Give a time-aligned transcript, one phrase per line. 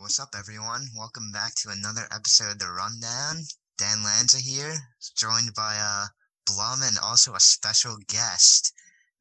[0.00, 0.86] What's up, everyone?
[0.96, 3.44] Welcome back to another episode of The Rundown.
[3.76, 4.72] Dan Lanza here,
[5.14, 6.06] joined by uh,
[6.46, 8.72] Blum and also a special guest,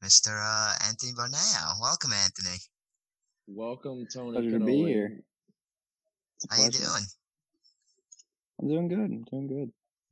[0.01, 0.29] Mr.
[0.41, 1.75] Uh, Anthony Barnea.
[1.81, 2.59] Welcome, Anthony.
[3.45, 4.31] Welcome, Tony.
[4.31, 5.19] Pleasure to be here.
[6.49, 7.03] How you doing?
[8.61, 9.11] I'm doing good.
[9.11, 9.71] I'm doing good.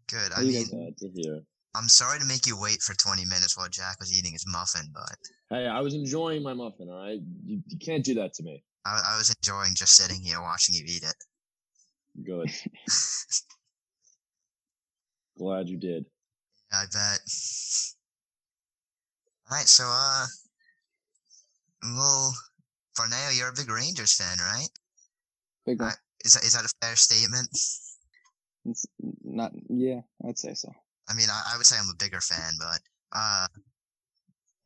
[0.10, 0.34] Good.
[0.34, 1.44] How I mean, glad to hear.
[1.76, 4.92] I'm sorry to make you wait for 20 minutes while Jack was eating his muffin,
[4.94, 5.16] but
[5.50, 6.90] Hey, I was enjoying my muffin.
[6.90, 8.66] All right, you, you can't do that to me.
[8.86, 11.16] I, I was enjoying just sitting here watching you eat it.
[12.24, 12.52] Good.
[15.38, 16.06] Glad you did.
[16.72, 17.20] I bet.
[19.50, 20.26] All right, so uh,
[21.84, 22.34] well,
[22.96, 24.68] for now you're a big Rangers fan, right?
[25.66, 25.90] Big one.
[25.90, 27.48] I- Is that is that a fair statement?
[28.66, 28.86] It's
[29.24, 29.54] not.
[29.70, 30.74] Yeah, I'd say so.
[31.08, 32.80] I mean, I, I would say I'm a bigger fan, but
[33.14, 33.48] uh,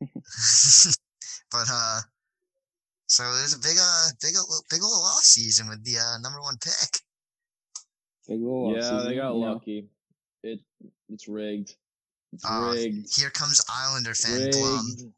[1.52, 2.00] but uh,
[3.12, 6.18] so it was a big uh, big ol- big old off season with the uh,
[6.22, 7.00] number one pick.
[8.26, 9.52] Big little yeah, offseason, they got you know.
[9.52, 9.88] lucky.
[10.42, 10.60] It
[11.10, 11.76] it's rigged.
[12.32, 13.14] It's Ah, rigged.
[13.14, 14.86] Here comes Islander fan Blum.
[14.96, 15.12] Rigged.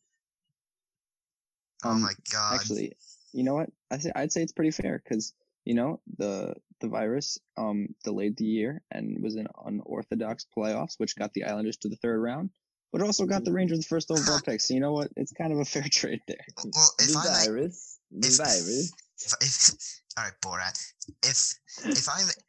[1.85, 2.57] Oh Um, my god!
[2.57, 2.95] Actually,
[3.33, 3.71] you know what?
[3.93, 5.33] I say I'd say it's pretty fair because
[5.65, 11.15] you know the the virus um delayed the year and was in unorthodox playoffs, which
[11.15, 12.51] got the Islanders to the third round,
[12.95, 14.61] but also got the Rangers the first overall pick.
[14.61, 15.09] So you know what?
[15.17, 16.47] It's kind of a fair trade there.
[16.65, 17.99] well, if the I virus.
[18.13, 18.93] The if- virus.
[19.19, 19.75] if, if
[20.17, 20.79] all right, Borat.
[21.25, 22.45] If if I may-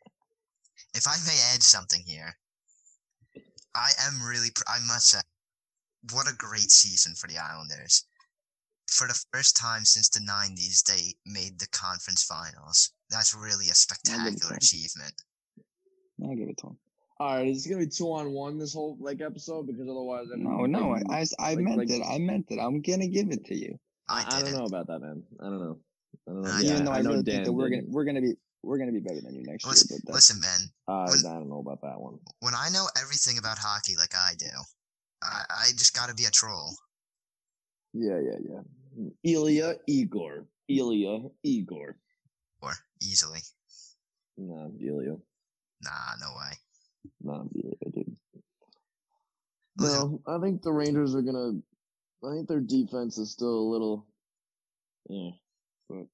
[0.93, 2.37] if I may add something here,
[3.75, 5.17] I am really I must say,
[6.13, 8.05] what a great season for the Islanders.
[8.87, 12.91] For the first time since the '90s, they made the conference finals.
[13.09, 15.13] That's really a spectacular achievement.
[16.23, 16.77] I'll give it to him.
[17.19, 19.67] All right, it's gonna be two on one this whole like episode?
[19.67, 22.03] Because otherwise, I'm, No, no, I I, I like- meant like- it.
[22.03, 22.59] I meant it.
[22.59, 23.79] I'm gonna give it to you.
[24.09, 25.23] I, I, I don't know about that, man.
[25.39, 25.77] I don't know.
[26.27, 26.49] I don't know.
[26.49, 27.93] Uh, yeah, Even though I, know really Dan think that we're gonna didn't.
[27.93, 29.99] we're gonna be we're gonna be better than you next Listen, year.
[30.05, 30.59] But that's, listen, man.
[30.87, 32.19] Uh, when- I don't know about that one.
[32.41, 34.47] When I know everything about hockey like I do,
[35.23, 36.75] I, I just got to be a troll.
[37.93, 39.07] Yeah, yeah, yeah.
[39.23, 40.45] Ilya Igor.
[40.67, 41.95] Ilya Igor.
[42.61, 43.39] Or easily.
[44.37, 45.15] No, Ilya.
[45.83, 46.57] Nah, no way.
[47.21, 48.15] Not Ilya, dude.
[49.77, 51.59] No, I think the Rangers are gonna.
[52.23, 54.07] I think their defense is still a little.
[55.09, 55.31] Yeah,
[55.89, 56.05] but.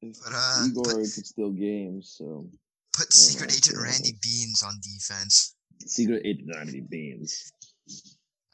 [0.00, 2.48] But, uh, Igor but- could steal games, so
[2.96, 3.82] Put Secret no, Agent sure.
[3.84, 5.54] Randy Beans on defense.
[5.86, 7.52] secret agent Randy Beans.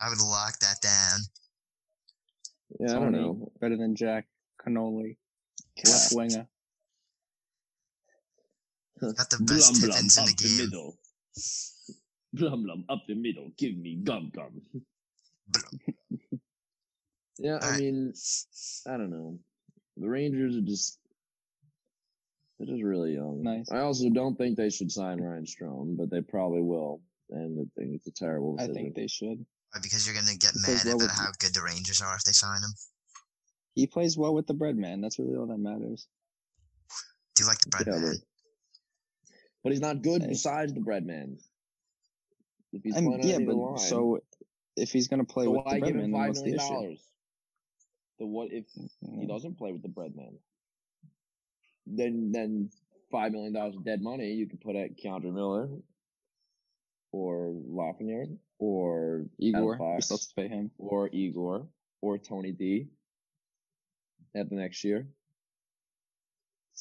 [0.01, 1.21] I would lock that down.
[2.81, 3.51] Yeah, I don't know.
[3.61, 4.27] Better than Jack
[4.61, 5.17] Cannoli,
[5.87, 6.47] left winger.
[9.01, 10.57] Got the best Blum blum in up the the game.
[10.59, 10.99] middle.
[12.33, 13.53] Blum blum up the middle.
[13.57, 14.61] Give me gum gum.
[17.39, 18.13] Yeah, I mean,
[18.87, 19.39] I don't know.
[19.97, 20.99] The Rangers are just
[22.59, 23.43] they're just really young.
[23.43, 23.71] Nice.
[23.73, 27.01] I also don't think they should sign Ryan Strome, but they probably will.
[27.31, 29.45] And I think it's a terrible I think they should.
[29.83, 32.23] Because you're gonna get He mad plays well about how good the Rangers are if
[32.23, 32.71] they sign him.
[33.75, 35.01] He plays well with the bread man.
[35.01, 36.07] That's really all that matters.
[37.35, 38.15] Do you like the bread Yeah, man?
[39.65, 41.39] But- he's not good besides the bread man.
[42.73, 44.21] If he's I mean, yeah, but line, so
[44.77, 46.59] if he's gonna play so with the bread give him man, what's the issue?
[46.59, 47.09] dollars?
[48.19, 50.39] So what if he Mm, doesn't play with the bread man?
[51.87, 52.71] Then then
[53.11, 55.69] five million dollars of dead money you can put at K'Andre Miller
[57.13, 60.71] or Lafreniere or Igor, Fox supposed to pay him.
[60.79, 61.69] or Igor
[62.01, 62.89] or Tony D
[64.35, 65.07] at the next year.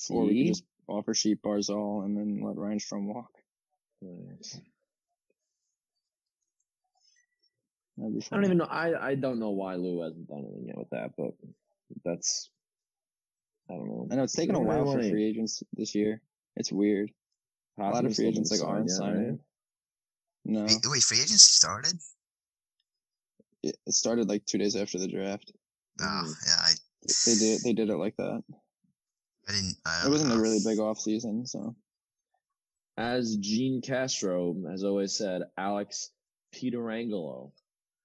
[0.09, 0.39] Or we See?
[0.39, 3.31] could just offer Sheep Barzal and then let Reinstrom walk.
[7.97, 8.66] That'd I don't even know.
[8.66, 11.33] I I don't know why Lou hasn't done anything yet with that, but
[12.03, 12.49] that's
[13.69, 14.07] I don't know.
[14.11, 16.21] I know it's taken a while for free agents this year.
[16.55, 17.11] It's weird.
[17.79, 19.29] A lot of free still agents like didn't aren't sign yet, signing.
[19.29, 19.39] right?
[20.45, 21.94] No, Wait, wait, free agency started?
[23.63, 25.53] it it started like two days after the draft.
[26.01, 26.71] Oh, yeah, I,
[27.25, 28.44] They did they did it like that.
[29.47, 29.75] I didn't.
[29.85, 31.75] I It don't wasn't a really big off season, so
[32.97, 36.12] As Gene Castro has always said, Alex
[36.53, 37.51] Pietrangelo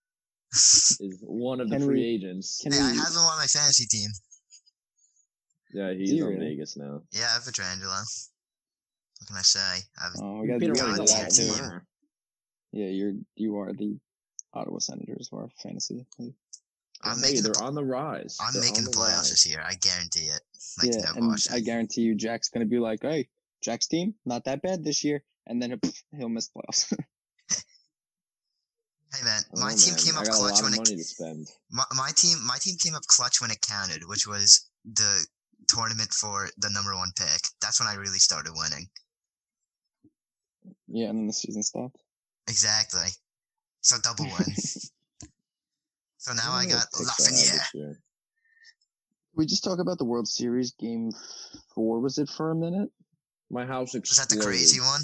[0.53, 2.59] is one of the free we- agents.
[2.63, 4.09] can Hey, I have him on my fantasy team.
[5.75, 6.49] Yeah, he's you on really?
[6.55, 7.03] Vegas now.
[7.13, 8.03] Yeah, I have Pietrangelo.
[9.21, 9.61] What can I say?
[10.01, 11.81] I have, oh, we got Peter we got on that team.
[12.73, 13.99] Yeah, you're you are the
[14.55, 16.07] Ottawa Senators of our fantasy.
[16.19, 16.35] league.
[17.03, 18.39] I'm making they're on the rise.
[18.41, 19.63] I'm They're making the the playoffs this year.
[19.65, 20.41] I guarantee it.
[20.79, 21.39] Like yeah, no and.
[21.51, 23.29] I guarantee you, Jack's gonna be like, "Hey,
[23.63, 25.81] Jack's team not that bad this year," and then
[26.17, 26.93] he'll miss playoffs.
[29.15, 30.03] Hey man, my know, team man.
[30.03, 31.49] came up clutch when it money to spend.
[31.71, 35.27] my, my team my team came up clutch when it counted, which was the
[35.67, 37.41] tournament for the number one pick.
[37.61, 38.87] that's when I really started winning.
[40.89, 42.03] Yeah, and then the season stopped.
[42.49, 43.09] Exactly.
[43.81, 44.55] So double win.
[46.29, 47.97] so now I wonder got what picks I have Lafreniere.
[49.35, 51.11] We just talk about the World Series game
[51.75, 52.01] four.
[52.01, 52.91] Was it for a minute?
[53.51, 54.09] My house exploded.
[54.11, 55.01] Was that the crazy one?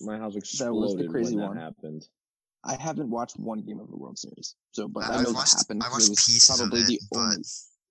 [0.00, 1.56] My house That exploded was the crazy when one.
[1.56, 2.08] that happened.
[2.64, 5.52] I haven't watched one game of the World Series, so but I, I've know watched,
[5.52, 5.82] that happened.
[5.84, 7.36] I watched it was probably of it, the only.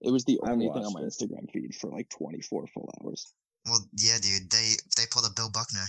[0.01, 1.01] It was the only thing on my.
[1.01, 3.33] Instagram feed for like 24 full hours.
[3.67, 5.85] well, yeah, dude, they they pulled a Bill Buckner.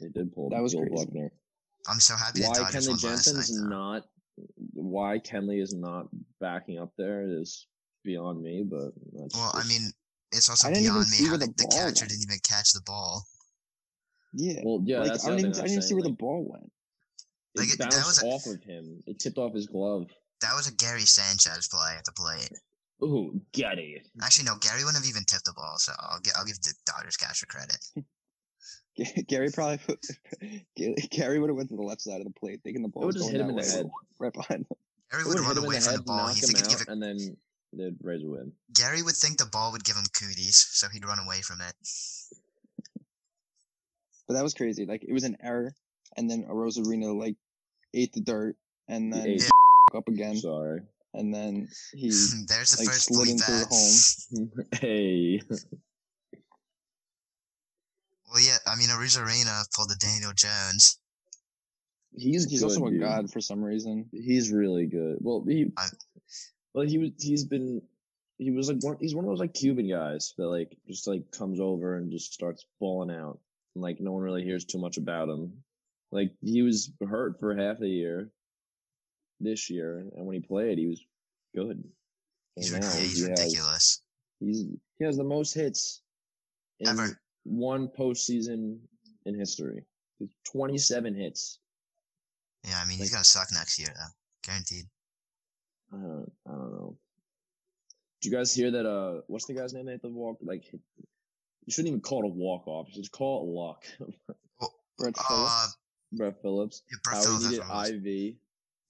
[0.00, 1.04] They did pull That was Bill crazy.
[1.04, 1.32] Buckner.
[1.86, 2.98] I'm so happy Why can the won.
[2.98, 4.06] Jansen's not
[4.84, 6.08] why Kenley is not
[6.40, 7.66] backing up there is
[8.04, 9.90] beyond me, but that's Well, I mean,
[10.32, 11.98] it's also I even beyond me how the, the the catcher went.
[12.10, 13.24] didn't even catch the ball.
[14.34, 16.00] Yeah, well, yeah, like that's I didn't, other even, thing I I'm didn't see saying,
[16.00, 16.72] where the ball went.
[17.54, 19.02] Like, it it- that bounced was a- off of him.
[19.06, 20.06] It tipped off his glove.
[20.40, 22.50] That was a Gary Sanchez play at the plate.
[23.02, 24.00] Ooh, Getty.
[24.22, 26.72] Actually, no, Gary wouldn't have even tipped the ball, so I'll give I'll give the
[26.86, 27.78] Dodgers catcher credit.
[29.26, 29.80] Gary probably
[31.10, 33.14] Gary would have went to the left side of the plate, thinking the ball was
[33.14, 33.90] would just going hit him in the way, head.
[34.20, 34.76] right behind him.
[35.10, 36.16] Gary would would run hit him in away the from the ball.
[36.26, 37.36] knock He him think it'd out, give it, and then
[37.72, 38.52] they'd raise a win.
[38.74, 41.74] Gary would think the ball would give him cooties, so he'd run away from it.
[44.28, 44.86] But that was crazy.
[44.86, 45.74] Like it was an error,
[46.16, 47.36] and then Arozarena like
[47.94, 48.56] ate the dirt,
[48.88, 49.50] and He then ate
[49.94, 50.80] up again, Sorry.
[51.14, 54.68] and then he There's the like, first slid bleep into the home.
[54.80, 55.40] hey.
[58.32, 60.98] Well, yeah, I mean, Arena pulled the Daniel Jones.
[62.14, 63.00] He's he's good, also a dude.
[63.00, 64.06] god for some reason.
[64.12, 65.18] He's really good.
[65.20, 65.86] Well, he, I-
[66.74, 67.10] well, he was.
[67.20, 67.82] He's been.
[68.38, 68.96] He was like one.
[69.00, 72.32] He's one of those like Cuban guys that like just like comes over and just
[72.32, 73.38] starts balling out.
[73.74, 75.52] And, like no one really hears too much about him.
[76.10, 78.30] Like he was hurt for half a year.
[79.40, 81.04] This year, and when he played, he was
[81.54, 81.70] good.
[82.56, 84.02] And He's, now he's he has- ridiculous.
[84.38, 84.64] He's
[84.98, 86.00] he has the most hits
[86.78, 87.18] in Ever.
[87.44, 88.78] One postseason
[89.26, 89.84] in history.
[90.52, 91.58] 27 hits.
[92.64, 94.12] Yeah, I mean, he's gonna suck next year, though.
[94.44, 94.84] Guaranteed.
[95.92, 96.96] I don't, I don't know.
[98.20, 98.86] Did you guys hear that?
[98.86, 100.38] Uh, what's the guy's name at the walk?
[100.40, 100.78] Like, you
[101.70, 102.86] shouldn't even call it a walk off.
[102.88, 103.84] You should just call it luck.
[104.98, 105.76] Brett Uh, Phillips.
[106.12, 106.82] Brett Phillips.
[106.90, 108.06] yeah, Brett Phillips, he that's needed what it was.
[108.30, 108.34] IV.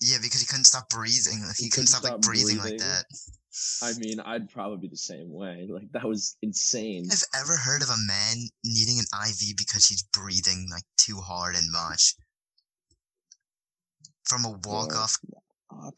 [0.02, 1.38] Yeah, because he couldn't stop breathing.
[1.56, 3.04] He, He couldn't couldn't stop, like stop breathing, like that.
[3.82, 5.68] I mean, I'd probably be the same way.
[5.68, 7.08] Like that was insane.
[7.10, 11.54] I've ever heard of a man needing an IV because he's breathing like too hard
[11.54, 12.14] and much.
[14.24, 15.18] From a walk off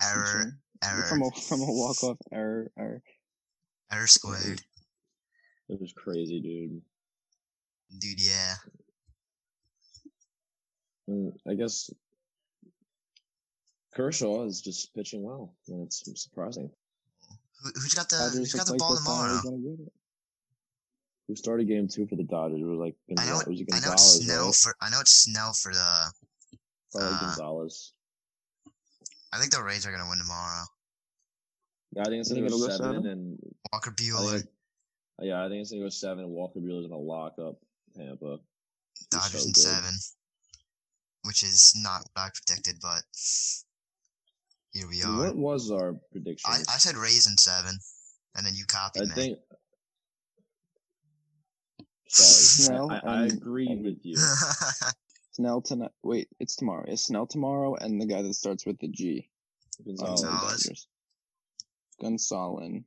[0.02, 0.58] error, Oxygen.
[0.82, 3.02] error, From a from a walk off error, error.
[3.92, 4.60] error squared.
[5.68, 6.82] It was crazy, dude.
[8.00, 8.54] Dude, yeah.
[11.08, 11.90] Mm, I guess
[13.94, 16.70] Kershaw is just pitching well, and it's surprising.
[17.64, 19.40] Who, who's got the Dodgers who's got the ball tomorrow?
[19.42, 19.92] gonna get it.
[21.28, 22.60] Who started game two for the Dodgers?
[22.60, 24.54] It was like I know it, was it I know it's Snell right?
[24.54, 26.12] for I know it's Snell for the
[26.92, 27.92] Probably uh, Gonzalez.
[29.32, 30.64] I think the Rays are gonna win tomorrow.
[31.92, 33.06] Yeah, I think it's gonna think go seven, seven?
[33.06, 33.38] and
[33.72, 34.46] Walker I Bueller, think,
[35.22, 36.24] yeah, I think it's gonna go seven.
[36.24, 37.56] and Walker Buehler's gonna lock up
[37.96, 38.40] Tampa.
[38.98, 39.60] He's Dodgers so in good.
[39.60, 39.94] seven.
[41.22, 43.02] Which is not what I predicted, but
[44.74, 45.16] here we are.
[45.26, 46.50] What was our prediction?
[46.50, 47.78] I, I said Rays in seven.
[48.36, 49.12] And then you copied I me.
[49.14, 49.38] think.
[52.08, 54.16] Sorry, Snell I, I and- agree and- with you.
[55.32, 55.90] Snell tonight.
[56.04, 56.84] Wait, it's tomorrow.
[56.86, 59.28] It's Snell tomorrow, and the guy that starts with the G.
[59.80, 60.22] on the Gonzalez.
[60.22, 60.86] Gonzalez.
[62.00, 62.82] Gonzalez.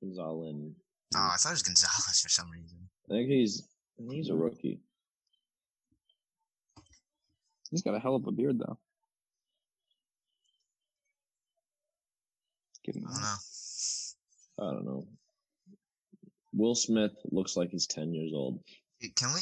[0.00, 0.72] Gonzalez.
[1.16, 2.78] oh, I thought it was Gonzalez for some reason.
[3.10, 3.68] I think he's
[4.10, 4.80] he's a rookie.
[7.70, 8.78] He's got a hell of a beard, though.
[12.92, 13.36] Give him I don't know.
[14.68, 15.06] I don't know.
[16.52, 18.60] Will Smith looks like he's ten years old.
[19.16, 19.40] Can we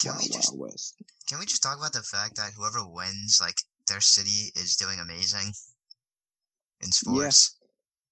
[0.00, 0.94] can Wild, we just Wild West.
[1.28, 4.98] can we just talk about the fact that whoever wins, like their city is doing
[5.00, 5.52] amazing
[6.82, 7.56] in sports?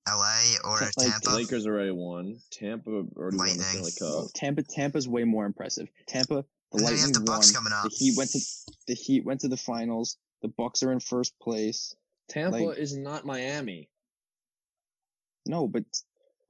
[0.08, 1.30] LA or Like, Tampa?
[1.30, 2.38] Lakers already won.
[2.52, 4.22] Tampa already won the Stanley Lightning.
[4.22, 4.32] Cup.
[4.34, 4.62] Tampa.
[4.62, 5.88] Tampa's way more impressive.
[6.06, 6.44] Tampa.
[6.72, 7.64] The And then you have Lightning the Bucks won.
[7.64, 7.84] coming up.
[7.90, 8.40] The Heat went to
[8.86, 10.16] the Heat went to the finals.
[10.42, 11.96] The Bucks are in first place.
[12.28, 13.88] Tampa Like- is not Miami.
[15.46, 15.84] No, but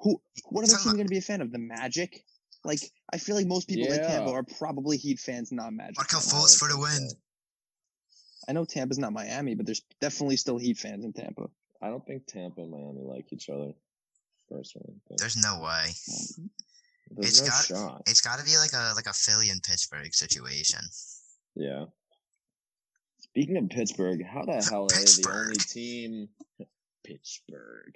[0.00, 0.20] who?
[0.48, 1.52] What other Talking team are going to be a fan of?
[1.52, 2.24] The Magic?
[2.64, 2.80] Like,
[3.12, 5.96] I feel like most people in Tampa are probably Heat fans, not Magic.
[5.98, 6.32] Markelle fans.
[6.32, 7.08] Fultz for the win.
[8.48, 11.46] I know Tampa's not Miami, but there's definitely still Heat fans in Tampa.
[11.82, 13.72] I don't think Tampa and Miami like each other
[14.50, 14.94] personally.
[15.18, 15.84] There's no way.
[17.10, 18.02] there's it's no got- shot.
[18.06, 20.80] It's got to be like a like a Philly and Pittsburgh situation.
[21.54, 21.84] Yeah.
[23.20, 26.28] Speaking of Pittsburgh, how the hell are they the only team?
[27.04, 27.94] Pittsburgh.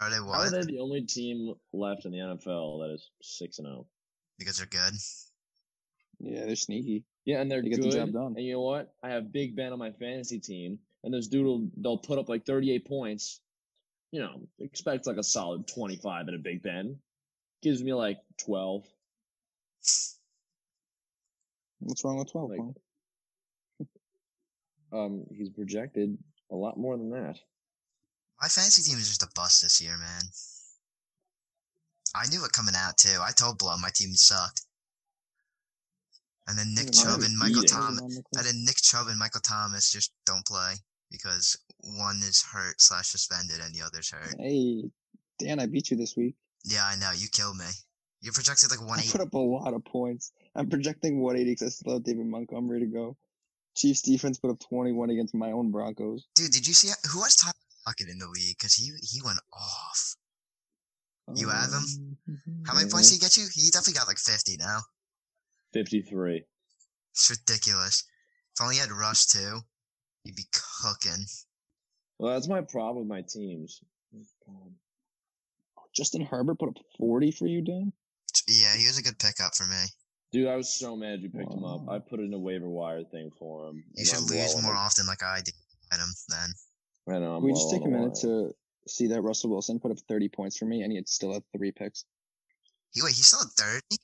[0.00, 3.58] Are they How are they the only team left in the NFL that is six
[3.58, 3.70] and oh?
[3.70, 3.86] zero?
[4.38, 4.94] because they're good.
[6.20, 7.04] Yeah, they're sneaky.
[7.24, 7.92] Yeah, and they're They get good.
[7.92, 8.34] the job done.
[8.36, 8.92] And you know what?
[9.02, 12.28] I have Big Ben on my fantasy team, and this dude will they'll put up
[12.28, 13.40] like 38 points.
[14.10, 16.98] You know, expect like a solid 25 in a Big Ben.
[17.62, 18.84] Gives me like 12.
[21.80, 22.50] What's wrong with twelve?
[22.50, 22.74] Like- Paul?
[24.92, 26.16] Um, he's projected
[26.50, 27.38] a lot more than that.
[28.40, 30.22] My fantasy team is just a bust this year, man.
[32.14, 33.18] I knew it coming out too.
[33.20, 34.62] I told Blow my team sucked.
[36.46, 37.76] And then Nick Chubb and Michael eating.
[37.76, 38.20] Thomas.
[38.36, 40.74] And then Nick Chubb and Michael Thomas just don't play
[41.10, 44.34] because one is hurt slash suspended and the other's hurt.
[44.38, 44.90] Hey,
[45.38, 46.34] Dan, I beat you this week.
[46.64, 47.12] Yeah, I know.
[47.16, 47.64] You killed me.
[48.20, 49.12] You projected like I 180.
[49.12, 50.32] put up a lot of points.
[50.54, 53.16] I'm projecting 180 because I still have David Montgomery to go.
[53.76, 56.26] Chiefs defense put up 21 against my own Broncos.
[56.34, 57.52] Dude, did you see who was Tyler
[57.86, 58.56] Lockett in the league?
[58.58, 60.16] Because he he went off.
[61.34, 62.16] You have him?
[62.28, 63.46] Um, How many points did he get you?
[63.52, 64.80] He definitely got like 50 now.
[65.72, 66.44] 53.
[67.12, 68.04] It's ridiculous.
[68.54, 69.60] If only he had Rush too,
[70.24, 70.46] he'd be
[70.82, 71.24] cooking.
[72.18, 73.80] Well, that's my problem with my teams.
[75.94, 77.92] Justin Herbert put up 40 for you, Dan?
[78.48, 79.84] Yeah, he was a good pickup for me.
[80.32, 81.88] Dude, I was so mad you picked him up.
[81.88, 83.84] I put it in a waiver wire thing for him.
[83.94, 85.54] You should I'm lose more often like I did.
[85.92, 86.50] Him then.
[87.08, 87.34] I know.
[87.34, 88.54] I'm Can we just take a minute to
[88.86, 91.42] see that Russell Wilson put up 30 points for me and he had still had
[91.56, 92.04] three picks?
[92.92, 93.80] He wait, he's still at 30?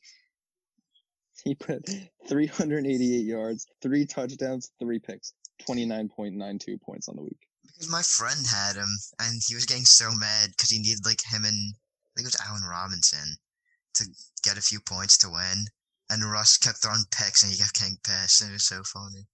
[1.42, 1.88] He put
[2.28, 5.32] 388 yards, three touchdowns, three picks,
[5.66, 7.38] 29.92 points on the week.
[7.64, 8.90] Because my friend had him,
[9.20, 12.36] and he was getting so mad because he needed like him and I think it
[12.36, 13.36] was Allen Robinson
[13.94, 14.04] to
[14.42, 15.64] get a few points to win.
[16.10, 18.42] And Russ kept throwing picks, and he kept getting pissed.
[18.42, 19.26] And it was so funny.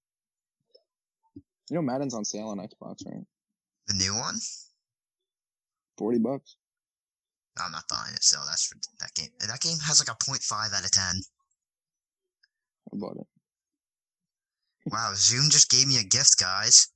[1.70, 3.24] You know Madden's on sale on Xbox, right?
[3.88, 4.36] The new one?
[5.98, 6.56] 40 bucks.
[7.58, 8.22] I'm not buying it.
[8.22, 9.30] So that's for that game.
[9.40, 11.04] That game has like a 0.5 out of 10.
[12.92, 13.26] I bought it.
[14.86, 16.88] Wow, Zoom just gave me a gift, guys.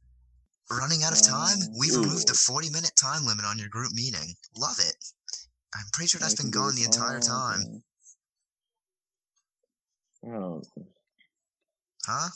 [0.70, 1.58] Running out of time?
[1.60, 4.34] Uh, We've removed the 40 minute time limit on your group meeting.
[4.56, 4.94] Love it.
[5.74, 7.82] I'm pretty sure that's I been gone the entire time.
[10.26, 10.62] Oh,
[12.04, 12.28] Huh?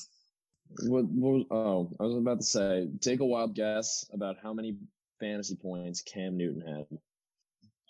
[0.82, 4.52] What, what was, oh, I was about to say, take a wild guess about how
[4.52, 4.76] many
[5.20, 6.98] fantasy points Cam Newton had.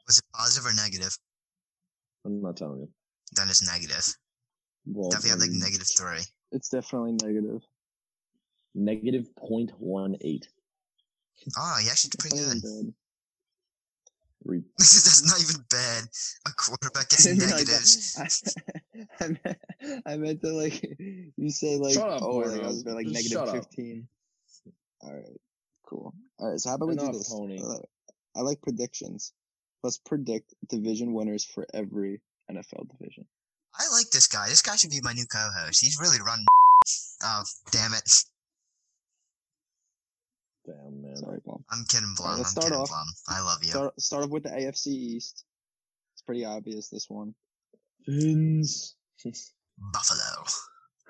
[0.06, 1.16] Was it positive or negative?
[2.24, 2.88] I'm not telling you.
[3.32, 4.06] Then it's negative.
[4.86, 6.20] Well, Definitely had like negative three.
[6.52, 7.62] It's definitely negative.
[8.74, 10.42] negative 0.18.
[11.58, 12.94] Oh, he actually did pretty good.
[14.44, 14.50] Bad.
[14.52, 16.04] Re- That's not even bad.
[16.46, 18.16] A quarterback gets No, I negatives.
[19.20, 19.58] I, I, meant,
[20.06, 20.84] I meant to like
[21.36, 23.54] you say like Shut up, oh like I was about like Just negative shut up.
[23.56, 24.06] fifteen.
[25.02, 25.40] All right,
[25.88, 26.14] cool.
[26.38, 27.28] All right, so how about we do this?
[27.32, 27.58] Pony.
[27.60, 27.88] I like-
[28.36, 29.32] I like predictions.
[29.84, 32.20] Let's predict division winners for every
[32.50, 33.26] NFL division.
[33.78, 34.48] I like this guy.
[34.48, 35.80] This guy should be my new co-host.
[35.80, 36.44] He's really run.
[37.22, 38.02] Oh, damn it.
[40.66, 41.16] Damn, man.
[41.16, 41.62] Sorry, Paul.
[41.70, 42.38] I'm kidding, Blum.
[42.38, 42.88] let's I'm start kidding, off.
[42.88, 43.06] Blum.
[43.28, 43.70] I love you.
[43.70, 45.44] Start start off with the AFC East.
[46.14, 47.34] It's pretty obvious this one.
[48.06, 48.94] Fins.
[49.92, 50.44] Buffalo.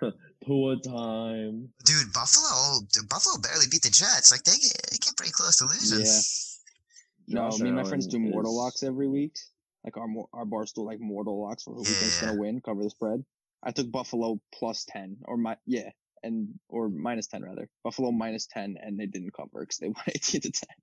[0.46, 1.68] Poor time.
[1.84, 2.80] Dude, Buffalo.
[2.92, 4.30] dude, Buffalo barely beat the Jets.
[4.32, 4.52] Like, they,
[4.90, 6.00] they came pretty close to losing.
[6.04, 7.40] Yeah.
[7.42, 9.36] No, Josh me and my friends do Allen mortal is- locks every week.
[9.84, 12.28] Like our mo- our barstool like mortal locks for who we think's Yeah.
[12.28, 13.22] gonna win, cover the spread.
[13.62, 15.90] I took Buffalo plus ten or my yeah,
[16.24, 17.68] and or minus ten rather.
[17.84, 20.76] Buffalo minus ten, and they didn't cover because they won eighteen to ten.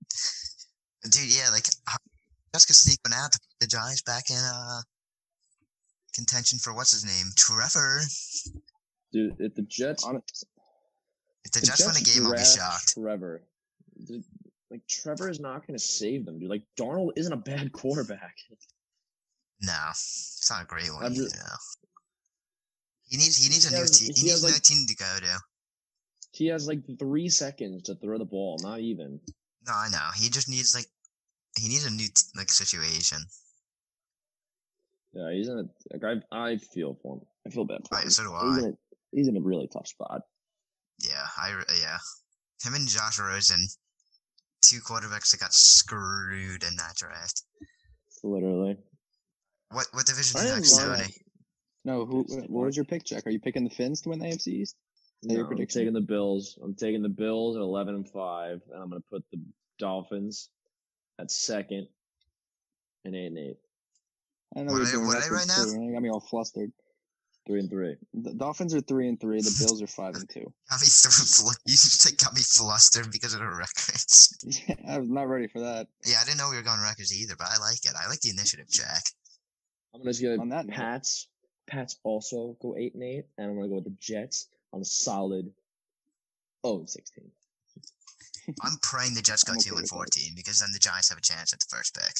[1.10, 1.98] Dude, yeah, like, how-
[2.54, 4.80] Jessica sneaking out to put the Giants back in uh
[6.14, 7.32] contention for what's his name?
[7.36, 8.00] Trevor.
[9.12, 10.44] Dude, if the Jets Honest,
[11.44, 12.94] If the The Jets win a game, I'll be shocked.
[12.94, 13.42] Trevor.
[14.06, 14.24] Dude,
[14.70, 16.48] like Trevor is not going to save them, dude.
[16.50, 18.36] Like Darnold isn't a bad quarterback.
[19.62, 21.04] No, it's not a great one.
[21.06, 21.28] I'm You know.
[23.12, 24.14] He needs he needs a He new team.
[24.14, 25.38] he He has, needs a new team to go to.
[26.32, 29.20] He has like three seconds to throw the ball, not even.
[29.66, 30.08] No, I know.
[30.16, 30.86] He just needs like
[31.60, 33.18] he needs a new t- like situation.
[35.12, 37.20] Yeah, he's in a like I I feel for him.
[37.46, 38.66] I feel bad for Right, so do He's I.
[38.66, 38.76] in a,
[39.12, 40.22] he's in a really tough spot.
[40.98, 41.98] Yeah, I yeah.
[42.64, 43.66] Him and Josh Rosen,
[44.62, 47.42] two quarterbacks that got screwed in that draft.
[48.24, 48.78] Literally.
[49.70, 51.14] What what division is next, Tony?
[51.84, 52.22] No, who?
[52.48, 53.26] What was your pick, Jack?
[53.26, 54.76] Are you picking the Finns to win the AFC East?
[55.24, 56.58] No, your I'm taking the Bills.
[56.62, 59.40] I'm taking the Bills at eleven and five, and I'm gonna put the
[59.78, 60.48] Dolphins
[61.20, 61.86] at second
[63.04, 63.56] and eight and eight.
[64.54, 65.64] I don't know What what are you're they- doing what are they right now?
[65.86, 66.72] You got me all flustered.
[67.44, 67.96] Three and three.
[68.14, 69.40] The Dolphins are three and three.
[69.40, 70.44] The Bills are five and two.
[70.70, 71.50] Got me through.
[71.66, 74.38] You say got me flustered because of the records.
[74.68, 75.88] Yeah, I was not ready for that.
[76.06, 77.92] Yeah, I didn't know we were going records either, but I like it.
[78.00, 79.02] I like the initiative, Jack.
[79.92, 81.26] I'm gonna just get On that note- Pats,
[81.72, 84.84] Pats also go eight and eight, and I'm gonna go with the Jets on a
[84.84, 85.50] solid
[86.66, 87.30] 0 and 16.
[88.62, 91.22] I'm praying the Jets go I'm two and fourteen because then the Giants have a
[91.22, 92.12] chance at the first pick.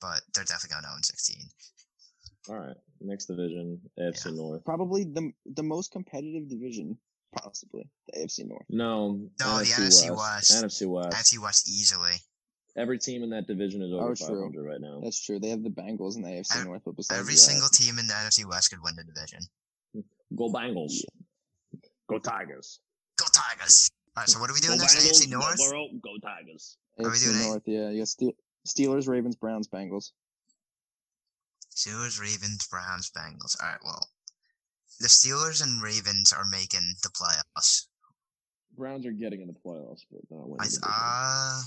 [0.00, 1.46] But they're definitely going zero and sixteen.
[2.48, 4.64] All right, next division, AFC North.
[4.64, 6.96] Probably the the most competitive division,
[7.34, 8.66] possibly the AFC North.
[8.68, 10.52] No, No, the NFC West.
[10.52, 11.10] NFC West.
[11.12, 12.14] NFC West easily.
[12.76, 14.66] Every team in that division is over Oh, true.
[14.66, 15.00] right now.
[15.02, 15.38] That's true.
[15.38, 18.06] They have the Bengals and the AFC Ev- North, but Every that, single team in
[18.06, 19.40] the NFC West could win the division.
[20.34, 20.94] Go Bengals.
[22.08, 22.80] Go Tigers.
[23.16, 23.90] Go Tigers!
[24.16, 24.96] All right, so what are we doing Go next?
[24.96, 25.58] Bengals, AFC North.
[25.58, 26.76] Go Burrow, go Tigers.
[26.98, 28.36] Are we AFC doing A- North, yeah, you got Ste-
[28.66, 30.12] Steelers, Ravens, Browns, Bengals.
[31.74, 33.56] Steelers, Ravens, Browns, Bengals.
[33.62, 34.06] All right, well,
[35.00, 37.86] the Steelers and Ravens are making the playoffs.
[38.76, 40.60] Browns are getting in the playoffs, but not winning.
[40.60, 40.90] I th- division.
[40.90, 41.62] uh,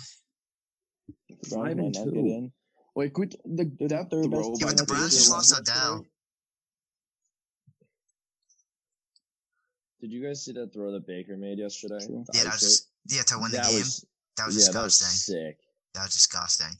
[1.08, 1.14] The
[1.50, 2.20] Browns Five might and not two.
[2.20, 2.52] in.
[2.96, 4.50] Wait, quit the They're that third throw.
[4.52, 5.72] best Yeah, but the Browns just lost yesterday.
[5.80, 6.06] Odell.
[10.02, 11.98] Did you guys see that throw that Baker made yesterday?
[12.34, 13.80] Yeah, that ice was yeah to win the that game.
[13.80, 14.06] Was,
[14.38, 15.36] that was yeah, that was disgusting.
[15.36, 15.58] sick.
[15.94, 16.78] That was disgusting.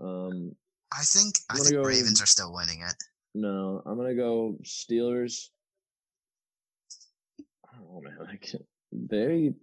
[0.00, 0.54] Um,
[0.92, 2.94] I think I I'm gonna think go- Ravens are still winning it.
[3.34, 5.48] no, I'm gonna go Steelers.
[7.68, 8.16] I don't know, man.
[8.20, 8.52] Like
[8.92, 9.54] they,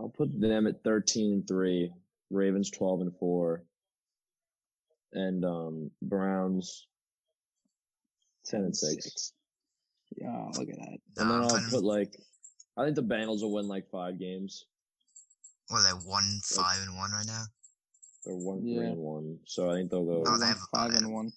[0.00, 1.92] I'll put them at 13 and three.
[2.30, 3.64] Ravens 12 and four.
[5.12, 6.86] And um, Browns
[8.46, 9.32] 10 and six.
[10.16, 10.98] Yeah, look at that.
[11.18, 12.16] And then I'll put like,
[12.78, 14.64] I think the Bengals will win like five games.
[15.70, 17.44] Well, they're one five and one right now.
[18.24, 20.24] They're one three and one, so I think they'll go.
[20.26, 21.32] Oh, They're they one, have- five and one.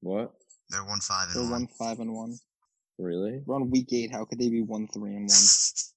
[0.00, 0.32] What?
[0.70, 1.50] They're one five and They're one.
[1.52, 2.38] one five and one.
[2.98, 3.40] Really?
[3.46, 4.12] We're on week eight.
[4.12, 5.38] How could they be one three and one?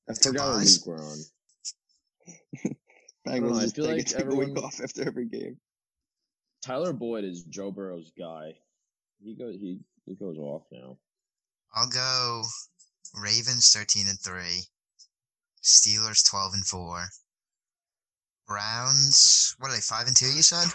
[0.09, 1.17] I forgot what week we're on.
[3.27, 5.57] Bengals know, I feel like take week everyone- off after every game.
[6.63, 8.53] Tyler Boyd is Joe Burrow's guy.
[9.23, 9.55] He goes.
[9.59, 10.97] He he goes off now.
[11.75, 12.43] I'll go
[13.13, 14.61] Ravens thirteen and three.
[15.63, 17.03] Steelers twelve and four.
[18.47, 20.27] Browns what are they five and two?
[20.27, 20.67] You said.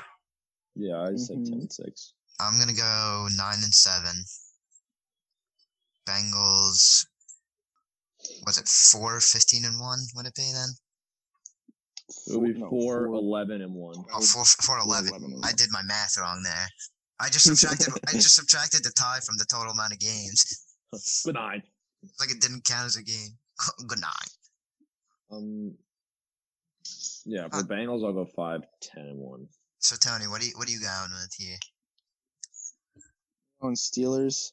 [0.76, 1.44] Yeah, I said Mhm.
[1.44, 2.14] ten and six.
[2.40, 4.24] I'm gonna go nine and seven.
[6.10, 7.06] Bengals.
[8.46, 9.98] Was it four, 15 and one?
[10.16, 10.68] Would it be then?
[12.28, 13.96] It'll be no, four, four- 11 and one.
[14.12, 15.08] Oh, four, four, 11.
[15.10, 16.66] 11 I did my math wrong there.
[17.20, 17.94] I just subtracted.
[18.08, 20.66] I just subtracted the tie from the total amount of games.
[21.24, 21.62] Good night.
[22.02, 23.36] It's like it didn't count as a game.
[23.86, 24.30] Good night.
[25.30, 25.74] Um.
[27.26, 29.46] Yeah, for Uh, Bengals, I'll go five, ten, and one.
[29.78, 31.58] So Tony, what are you what are you going with here?
[33.60, 34.52] On Steelers,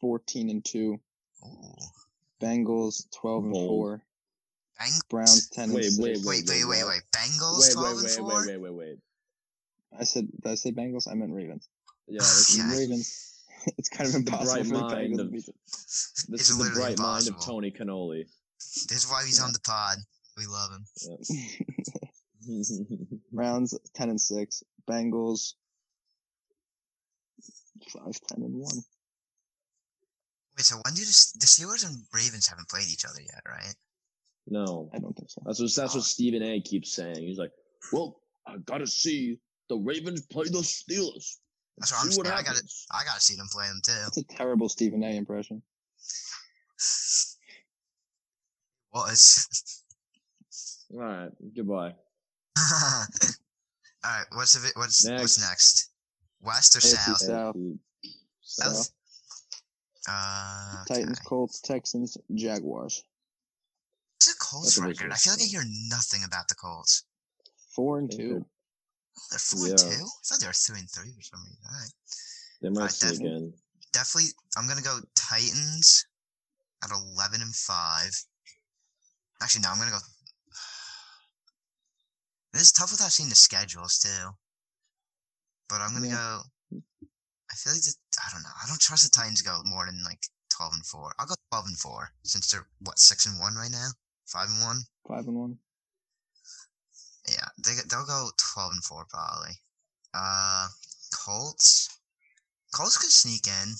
[0.00, 0.98] fourteen and two.
[1.44, 1.74] Ooh,
[2.40, 4.02] Bengals, twelve and four.
[4.78, 4.90] Bang.
[5.10, 6.24] Browns, ten Wait, and six.
[6.24, 7.02] wait, Wait, wait, wait, wait.
[7.12, 8.46] Bengals Wait, twelve wait, and wait, four.
[8.46, 8.98] wait, wait, wait, wait.
[9.98, 11.10] I said, did I say Bengals?
[11.10, 11.68] I meant Ravens.
[12.06, 13.24] Yeah, oh, this is, Ravens.
[13.76, 15.54] It's kind of The impossible bright for the mind Bengals of- to beat them.
[15.66, 17.40] this It's is the literally bright mind of.
[17.44, 18.24] Tony Cannoli.
[18.58, 19.98] This is why he's on the pod.
[20.36, 20.86] We love him.
[23.32, 24.62] Browns, ten and six.
[24.88, 25.54] Bengals,
[27.92, 28.76] five, ten and one.
[30.58, 33.74] Wait, so when do the, the Steelers and Ravens haven't played each other yet, right?
[34.50, 35.40] no, I don't think so.
[35.44, 35.98] that's what that's Oh.
[35.98, 36.60] what Stephen A.
[36.60, 37.16] keeps saying.
[37.26, 37.52] He's like,
[37.92, 41.36] "Well, I gotta see the Ravens play the Steelers.
[41.76, 42.38] That's what I'm see what saying.
[42.38, 43.92] I gotta- I gotta see them play them too.
[43.92, 45.16] That's a terrible Stephen A.
[45.16, 45.62] impression.
[48.94, 49.84] Was.
[50.94, 51.94] All right, goodbye.
[52.58, 53.06] All
[54.04, 55.38] right, what's the, vi- what's what's Next.
[55.40, 55.90] next?
[56.40, 57.18] West or AFC South?
[57.18, 57.56] South.
[58.40, 58.90] South.
[60.08, 60.90] South.
[60.90, 61.18] Uh, Titans.
[61.20, 63.04] Colts, Texans, Jaguars.
[64.16, 65.12] What's the Colts That's a record?
[65.12, 67.04] I feel like I hear nothing about the Colts.
[67.74, 68.46] Four and I think two.
[69.30, 69.86] They're four and two.
[69.86, 71.58] I thought they were three and three for some reason.
[71.64, 71.92] All right,
[72.62, 73.52] They might Alright, sneak that's- in.
[73.92, 74.30] definitely.
[74.56, 76.06] I'm gonna go Titans
[76.82, 78.10] at eleven and five.
[79.42, 79.98] Actually, no, I'm gonna go.
[82.52, 84.30] This is tough without seeing the schedules too.
[85.68, 86.40] But I'm gonna Yeah.
[86.72, 86.80] go.
[87.50, 88.54] I feel like the, I don't know.
[88.62, 90.18] I don't trust the Titans to go more than like
[90.50, 91.12] twelve and four.
[91.18, 93.88] I'll go twelve and four since they're what six and one right now,
[94.26, 94.82] five and one.
[95.06, 95.58] Five and one.
[97.28, 99.52] Yeah, they they'll go twelve and four probably.
[100.14, 100.68] Uh,
[101.24, 101.88] Colts.
[102.74, 103.74] Colts could sneak in.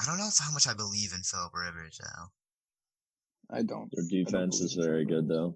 [0.00, 3.56] I don't know if how much I believe in Philip Rivers though.
[3.56, 3.90] I don't.
[3.92, 5.54] Their defense believe is very good though.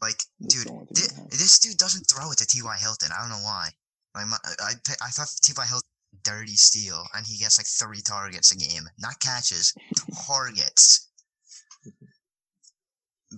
[0.00, 1.30] Like, That's dude, the only thing thi- they have.
[1.30, 2.76] this dude doesn't throw it to T.Y.
[2.80, 3.10] Hilton.
[3.12, 3.68] I don't know why.
[4.14, 5.64] Like, my, I I I thought T.Y.
[5.66, 5.87] Hilton
[6.28, 9.72] dirty steal, and he gets like three targets a game, not catches,
[10.26, 11.08] targets.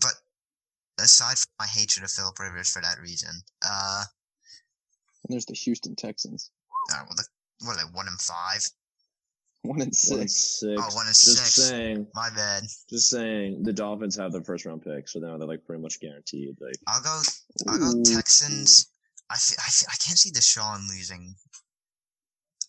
[0.01, 0.13] But
[0.99, 3.31] aside from my hatred of Philip Rivers for that reason,
[3.67, 4.03] uh,
[5.25, 6.51] And there's the Houston Texans.
[6.93, 7.25] All right, well, the,
[7.67, 7.91] what are they?
[7.93, 8.63] One and five.
[9.63, 10.61] One and One and six.
[10.61, 10.81] six.
[10.83, 11.69] Oh, one and Just six.
[11.69, 12.07] saying.
[12.15, 12.63] My bad.
[12.89, 13.63] Just saying.
[13.63, 16.57] The Dolphins have their first round pick, so now they're like pretty much guaranteed.
[16.61, 17.21] Like I'll go.
[17.69, 18.89] I'll go Texans.
[19.31, 21.35] I fe- I, fe- I can't see Deshaun losing.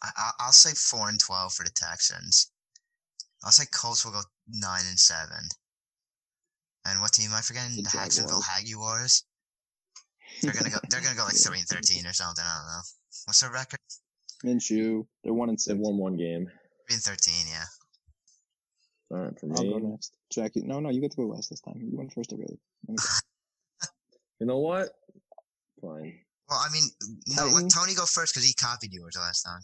[0.04, 2.52] I, I I'll say four and twelve for the Texans.
[3.44, 5.50] I'll say Colts will go nine and seven.
[6.86, 7.76] And what team am I forgetting?
[7.76, 9.24] The The Jacksonville Jaguars.
[10.42, 10.80] They're gonna go.
[10.90, 12.44] They're gonna go like three and thirteen or something.
[12.46, 12.82] I don't know.
[13.26, 13.80] What's their record?
[14.44, 15.06] Minshew.
[15.24, 15.80] They're one and they've six.
[15.80, 16.48] won one game.
[16.88, 17.46] Three and thirteen.
[17.50, 17.66] Yeah.
[19.12, 19.56] All right, for me.
[19.58, 20.14] I'll go next.
[20.32, 20.62] Jackie.
[20.62, 21.76] No, no, you get to go last this time.
[21.78, 22.60] You went first already.
[22.88, 23.00] Let.
[24.40, 24.90] You know what?
[25.84, 26.18] Fine.
[26.50, 26.82] Well, I mean,
[27.28, 27.46] no.
[27.46, 29.62] Let Tony go first because he copied yours the last time.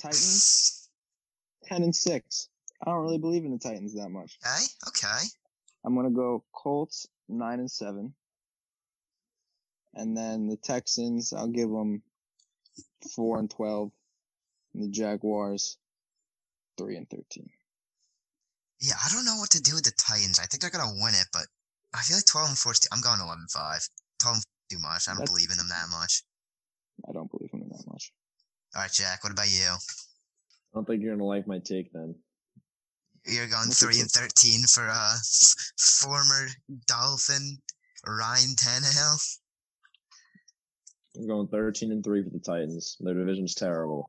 [0.00, 0.88] Titans.
[1.64, 2.48] Ten and six.
[2.82, 4.38] I don't really believe in the Titans that much.
[4.46, 4.64] Okay.
[4.88, 5.24] Okay.
[5.84, 8.14] I'm gonna go Colts nine and seven,
[9.94, 11.32] and then the Texans.
[11.32, 12.02] I'll give them
[13.14, 13.90] four and twelve,
[14.74, 15.78] and the Jaguars
[16.76, 17.48] three and thirteen.
[18.80, 20.38] Yeah, I don't know what to do with the Titans.
[20.38, 21.46] I think they're gonna win it, but
[21.94, 22.72] I feel like twelve and four.
[22.72, 23.88] is too- I'm going 11-5.
[24.20, 25.08] Twelve and four too much.
[25.08, 26.22] I don't That's- believe in them that much.
[27.08, 28.12] I don't believe in them that much.
[28.78, 29.24] All right, Jack.
[29.24, 29.66] What about you?
[29.66, 29.76] I
[30.72, 32.14] don't think you're gonna like my take then.
[33.26, 36.46] You're going What's three and thirteen for uh f- former
[36.86, 37.58] Dolphin
[38.06, 39.38] Ryan Tannehill.
[41.16, 42.96] I'm going 13 and three for the Titans.
[43.00, 44.08] Their division's terrible.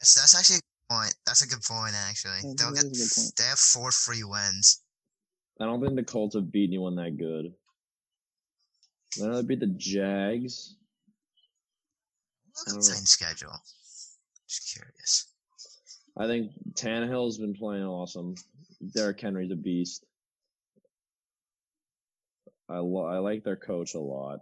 [0.00, 1.14] That's, that's actually a good point.
[1.24, 1.94] That's a good point.
[2.08, 2.82] Actually, Yeah, they'll get.
[2.82, 3.32] good point.
[3.38, 4.82] They have four free wins.
[5.60, 7.52] I don't think the Colts have beat anyone that good.
[9.22, 10.74] I know they beat the Jags.
[12.66, 13.52] Titans schedule.
[14.48, 15.32] Just curious.
[16.16, 18.34] I think Tannehill's been playing awesome.
[18.94, 20.04] Derrick Henry's a beast.
[22.68, 24.40] I lo- I like their coach a lot,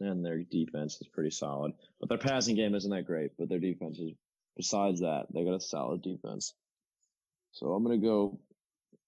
[0.00, 1.72] and their defense is pretty solid.
[2.00, 3.32] But their passing game isn't that great.
[3.38, 4.12] But their defense is.
[4.56, 6.52] Besides that, they got a solid defense.
[7.52, 8.38] So I'm gonna go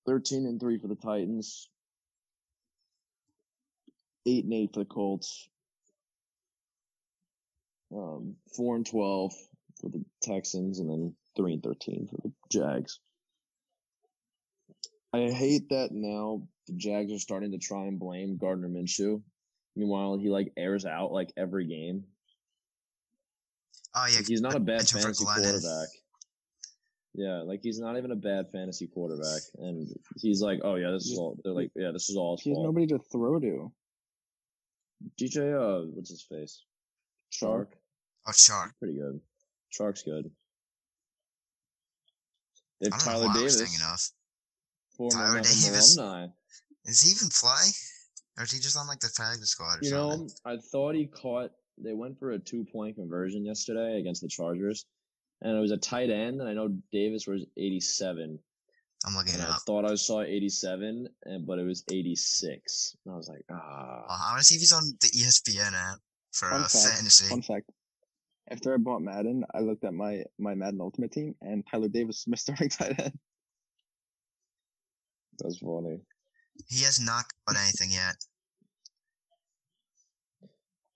[0.06, 1.68] 13 and three for the Titans.
[4.26, 5.48] Eight and eight for the Colts.
[7.94, 9.32] Um, four and twelve
[9.80, 12.98] for the Texans, and then three and thirteen for the Jags.
[15.12, 19.22] I hate that now the Jags are starting to try and blame Gardner Minshew.
[19.76, 22.04] Meanwhile, he like airs out like every game.
[23.94, 25.42] Oh yeah, Like, he's not a bad mention fantasy Glennon.
[25.42, 25.88] quarterback.
[27.16, 31.06] Yeah, like he's not even a bad fantasy quarterback, and he's like, "Oh yeah, this
[31.06, 33.38] is all." They're like, "Yeah, this is all his He has fault." nobody to throw
[33.38, 33.72] to.
[35.20, 36.64] DJ, uh, what's his face?
[37.32, 37.66] Chark,
[38.26, 38.70] oh Chark.
[38.78, 39.20] pretty good.
[39.72, 40.30] Chark's good.
[42.80, 44.12] They I have Tyler I Davis,
[44.96, 45.96] former Tyler Davis.
[45.96, 46.26] alumni.
[46.84, 47.68] Does he even fly?
[48.36, 50.26] Or is he just on like the practice squad or You something?
[50.26, 51.50] know, I thought he caught.
[51.78, 54.84] They went for a two point conversion yesterday against the Chargers,
[55.40, 56.40] and it was a tight end.
[56.40, 58.38] And I know Davis was 87,
[59.06, 59.62] I'm looking and it I up.
[59.66, 62.96] thought I saw 87, and but it was 86.
[63.04, 64.04] And I was like, ah.
[64.08, 65.98] Well, I want to see if he's on the ESPN app
[66.32, 67.28] for uh, fact, fantasy.
[67.28, 67.70] Fun fact.
[68.50, 72.24] After I bought Madden, I looked at my my Madden Ultimate team, and Tyler Davis
[72.24, 73.18] was my starting tight end.
[75.38, 76.00] That's funny.
[76.68, 78.16] He has not got anything yet.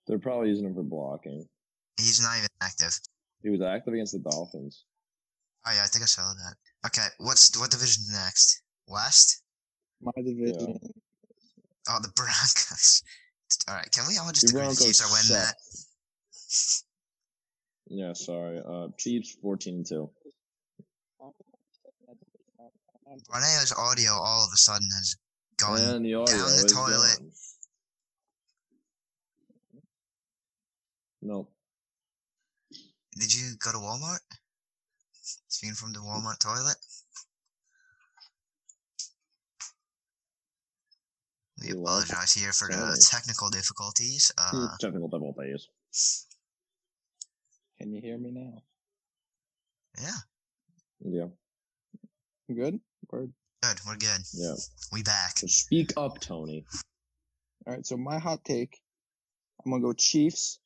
[0.07, 1.47] They're probably using him for blocking.
[1.97, 2.99] He's not even active.
[3.43, 4.85] He was active against the Dolphins.
[5.67, 6.55] Oh yeah, I think I saw that.
[6.87, 8.63] Okay, what's what division next?
[8.87, 9.43] West?
[10.01, 10.79] My division.
[11.91, 13.03] Oh, the Broncos.
[13.69, 15.55] All right, can we all just The agree the Chiefs are winning that?
[17.91, 18.61] Yeah, sorry.
[18.67, 20.11] Uh, Chiefs 14 and 2.
[23.31, 25.17] Barneo's audio all of a sudden has
[25.57, 25.81] gone.
[25.81, 27.19] and the down the toilet.
[27.19, 27.33] gone.
[31.23, 31.51] Nope.
[33.19, 34.19] Did you go to Walmart?
[35.49, 36.77] Speaking from the Walmart toilet.
[41.61, 44.31] We apologize here for the technical difficulties.
[44.39, 45.69] Uh, Technical difficulties.
[47.81, 48.63] Can you hear me now?
[50.01, 50.11] yeah,
[51.01, 51.27] Yeah,
[52.55, 52.81] Good.
[53.11, 53.33] Word.
[53.63, 53.81] good.
[53.87, 54.21] We're good.
[54.35, 54.55] yeah.
[54.93, 55.39] We back.
[55.39, 56.65] So speak up, Tony.
[57.67, 57.87] All right.
[57.87, 58.79] So my hot take.
[59.65, 60.59] I'm gonna go Chiefs.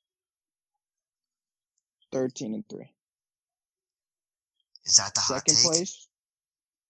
[2.13, 2.91] Thirteen and three.
[4.85, 5.65] Is that the hot Second take?
[5.65, 6.09] place.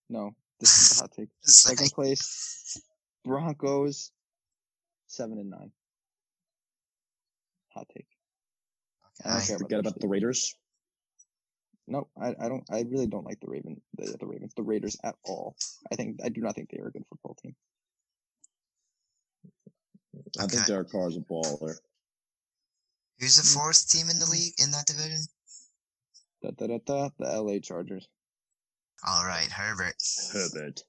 [0.09, 1.29] No, this is the hot take.
[1.43, 2.81] Second- Second place.
[3.25, 4.11] Broncos.
[5.07, 5.71] Seven and nine.
[7.75, 8.07] Hot take.
[9.25, 9.47] I don't Okay.
[9.49, 10.55] care Forget about the Raiders.
[11.89, 12.65] No, I, I don't.
[12.71, 15.57] I really don't like the Raven, the, the Ravens, the Raiders at all.
[15.91, 17.55] I think I do not think they are a good football team.
[20.39, 20.67] I think Okay.
[20.67, 21.75] Derek Carr's a baller.
[23.19, 25.21] Who's the fourth team in the league in that division?
[26.43, 28.09] Da, da, da, da, the LA Chargers.
[29.07, 29.95] All right, Herbert.
[30.33, 30.83] Herbert.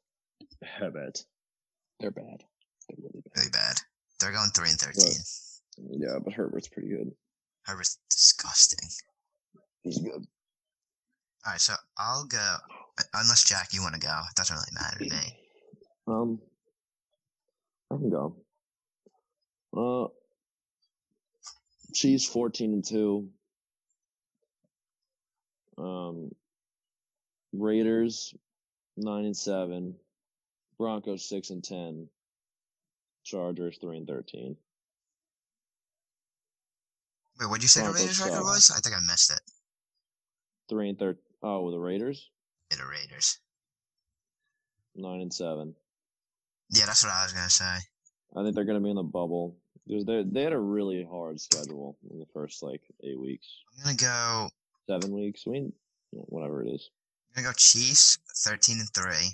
[0.63, 1.25] Herbert.
[1.99, 2.43] They're bad.
[2.87, 3.37] They're really bad.
[3.37, 3.77] Really bad.
[4.19, 5.13] They're going three and thirteen.
[5.99, 7.11] Yeah, but Herbert's pretty good.
[7.65, 8.89] Herbert's disgusting.
[9.83, 10.25] He's good.
[11.45, 12.55] All right, so I'll go.
[13.13, 15.39] Unless Jack, you want to go, it doesn't really matter to me.
[16.05, 16.41] Um,
[17.89, 18.35] I can go.
[19.73, 20.07] Uh,
[21.93, 23.29] she's fourteen and two.
[25.77, 26.31] Um,
[27.53, 28.33] Raiders
[28.97, 29.95] nine and seven.
[30.77, 32.09] Broncos six and ten.
[33.23, 34.57] Chargers three and thirteen.
[37.39, 38.71] Wait, what'd you say the Raiders record was?
[38.75, 39.41] I think I missed it.
[40.69, 41.17] Three and third.
[41.41, 42.29] Oh, the Raiders
[42.71, 43.39] Yeah, the Raiders.
[44.95, 45.75] nine and seven.
[46.69, 47.75] Yeah, that's what I was gonna say.
[48.35, 51.39] I think they're going to be in the bubble they they had a really hard
[51.39, 54.49] schedule in the first like eight weeks, I'm gonna go.
[54.87, 55.43] seven weeks.
[55.45, 55.73] I mean,
[56.11, 56.89] whatever it is.
[57.35, 59.33] I'm gonna go Chiefs thirteen and three.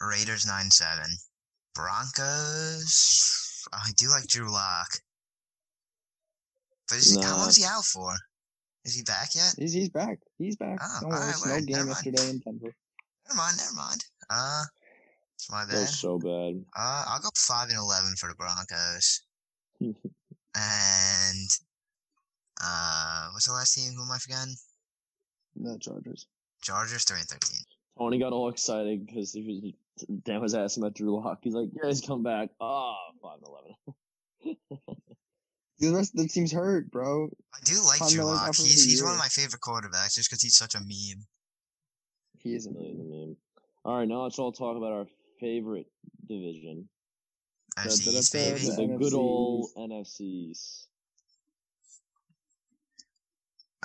[0.00, 1.06] Raiders nine seven.
[1.74, 3.64] Broncos.
[3.72, 4.88] I do like Drew Lock.
[6.88, 8.12] But is he, how long is he out for?
[8.84, 9.54] Is he back yet?
[9.58, 10.18] He's he's back.
[10.38, 10.78] He's back.
[10.82, 11.32] Oh, Don't worry.
[11.32, 11.66] Snow word.
[11.66, 12.04] game Never mind.
[12.06, 12.74] yesterday in Denver.
[13.28, 14.04] Never mind, never mind.
[14.28, 14.62] Uh,
[15.34, 15.80] it's my bad.
[15.80, 16.62] was so bad.
[16.76, 19.22] Uh, I'll go five and eleven for the Broncos.
[20.56, 21.48] And
[22.62, 23.92] uh, what's the last team?
[23.96, 24.54] Who am I forgetting?
[25.56, 26.28] The Chargers.
[26.62, 27.58] Chargers three and thirteen.
[27.98, 31.38] Tony got all excited because he was Dan was asking about Drew Lock.
[31.42, 33.48] He's like, "Yeah, he's come back." Ah, five and
[34.46, 34.56] eleven.
[35.80, 37.28] The rest of the team's hurt, bro.
[37.52, 38.48] I do like Von Drew Miller's Lock.
[38.48, 40.80] out for the He's he's one of my favorite quarterbacks just because he's such a
[40.80, 41.24] meme.
[42.38, 43.10] He is a Really the meme.
[43.28, 43.36] meme.
[43.84, 45.06] All right, now let's all talk about our
[45.40, 45.86] favorite
[46.28, 46.88] division,
[47.78, 48.66] NFC da, East, baby.
[48.68, 48.76] da.
[48.76, 50.86] the good old NFCs.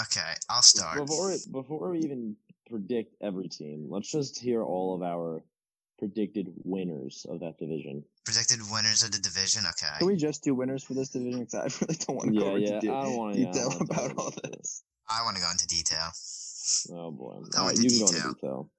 [0.02, 0.97] Okay, I'll start.
[0.97, 2.36] Before before we even
[2.69, 5.43] predict every team, let's just hear all of our
[5.99, 8.03] predicted winners of that division.
[8.25, 9.63] Predicted winners of the division.
[9.69, 9.93] Okay.
[9.99, 11.45] Can we just do winners for this division?
[11.45, 13.47] 'Cause I really don't want to Yeah, go into yeah, de- I don't wanna- yeah,
[13.47, 14.51] I detail wanna about about all this.
[14.57, 14.83] this.
[15.09, 16.09] I want to go into detail.
[16.91, 17.41] Oh boy!
[17.51, 18.27] Go All right, into you can go detail.
[18.29, 18.71] into detail.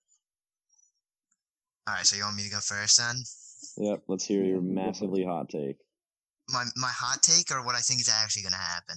[1.86, 3.16] All right, so you want me to go first then?
[3.76, 5.78] Yep, let's hear your Yeah, you go massively hot take.
[6.48, 8.96] My my hot take or what I think is actually going to happen.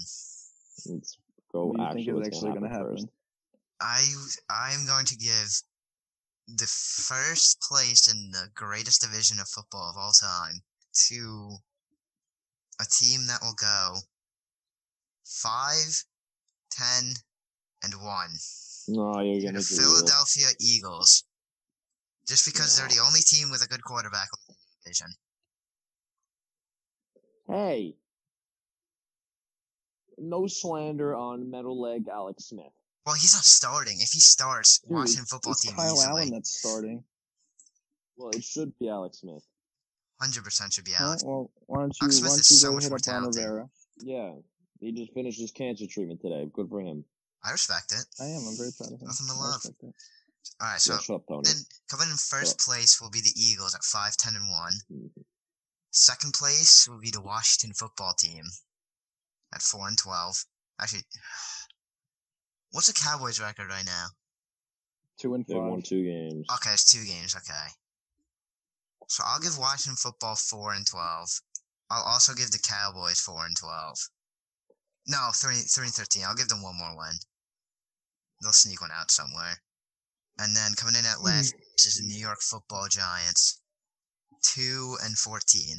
[0.85, 1.17] Let's
[1.51, 1.65] go.
[1.67, 2.97] What do you actually, think is what's actually gonna going to happen?
[2.97, 3.07] first.
[3.81, 4.01] I
[4.49, 5.49] I'm going to give
[6.47, 10.61] the first place in the greatest division of football of all time
[11.09, 11.55] to
[12.81, 13.97] a team that will go
[15.25, 16.03] five,
[16.71, 17.13] ten,
[17.83, 18.29] and one.
[18.87, 19.63] No, you're gonna the.
[19.63, 21.23] Philadelphia Eagles.
[22.27, 25.07] Just because they're the only team with a good quarterback in the division.
[27.47, 27.95] Hey,
[30.17, 32.71] no slander on metal leg Alex Smith.
[33.05, 33.99] Well, he's not starting.
[33.99, 37.03] If he starts, Dude, Washington football It's team Kyle easily, Allen that's starting.
[38.17, 39.43] Well, it should be Alex Smith.
[40.21, 41.05] hundred percent should be Huh?
[41.05, 41.23] Alex.
[41.23, 42.97] Well, why don't you, Alex why Smith don't is you so go much hit more
[42.97, 43.43] up Ron talented.
[43.43, 43.69] Rivera?
[43.99, 44.31] Yeah,
[44.79, 46.47] he just finished his cancer treatment today.
[46.53, 47.03] Good for him.
[47.43, 48.05] I respect it.
[48.21, 48.47] I am.
[48.47, 49.07] I'm very proud of him.
[49.07, 49.61] Nothing to love.
[50.61, 51.55] All right, so yeah, shut up, then
[51.89, 54.73] coming in first place will be the Eagles at five, ten, and one.
[54.91, 55.23] Mhm.
[55.91, 58.43] Second place will be the Washington football team
[59.53, 60.45] at four and twelve.
[60.79, 61.03] Actually,
[62.73, 64.07] what's the Cowboys record right now?
[65.17, 66.45] Two and They won two games.
[66.55, 67.35] Okay, it's two games.
[67.35, 67.69] Okay,
[69.07, 71.29] so I'll give Washington football four and twelve.
[71.89, 73.97] I'll also give the Cowboys four and twelve.
[75.07, 76.23] No, three, three and thirteen.
[76.25, 77.13] I'll give them one more win.
[78.41, 79.61] They'll sneak one out somewhere.
[80.39, 81.25] And then coming in at hmm.
[81.25, 83.61] last place is the New York Football Giants,
[84.41, 85.77] two and fourteen,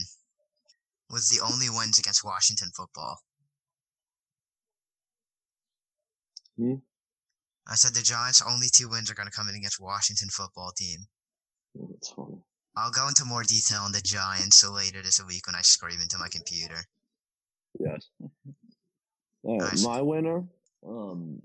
[1.11, 3.24] with the only wins against Washington football.
[6.59, 6.75] Hmm?
[7.69, 10.73] I said the Giants' only two wins are going to come in against Washington football
[10.77, 11.07] team.
[11.75, 12.37] That's funny.
[12.77, 16.19] I'll go into more detail on the Giants later this week when I scream into
[16.19, 16.85] my computer.
[17.79, 18.09] Yes.
[19.45, 20.45] All right, my winner.
[20.87, 21.40] Um,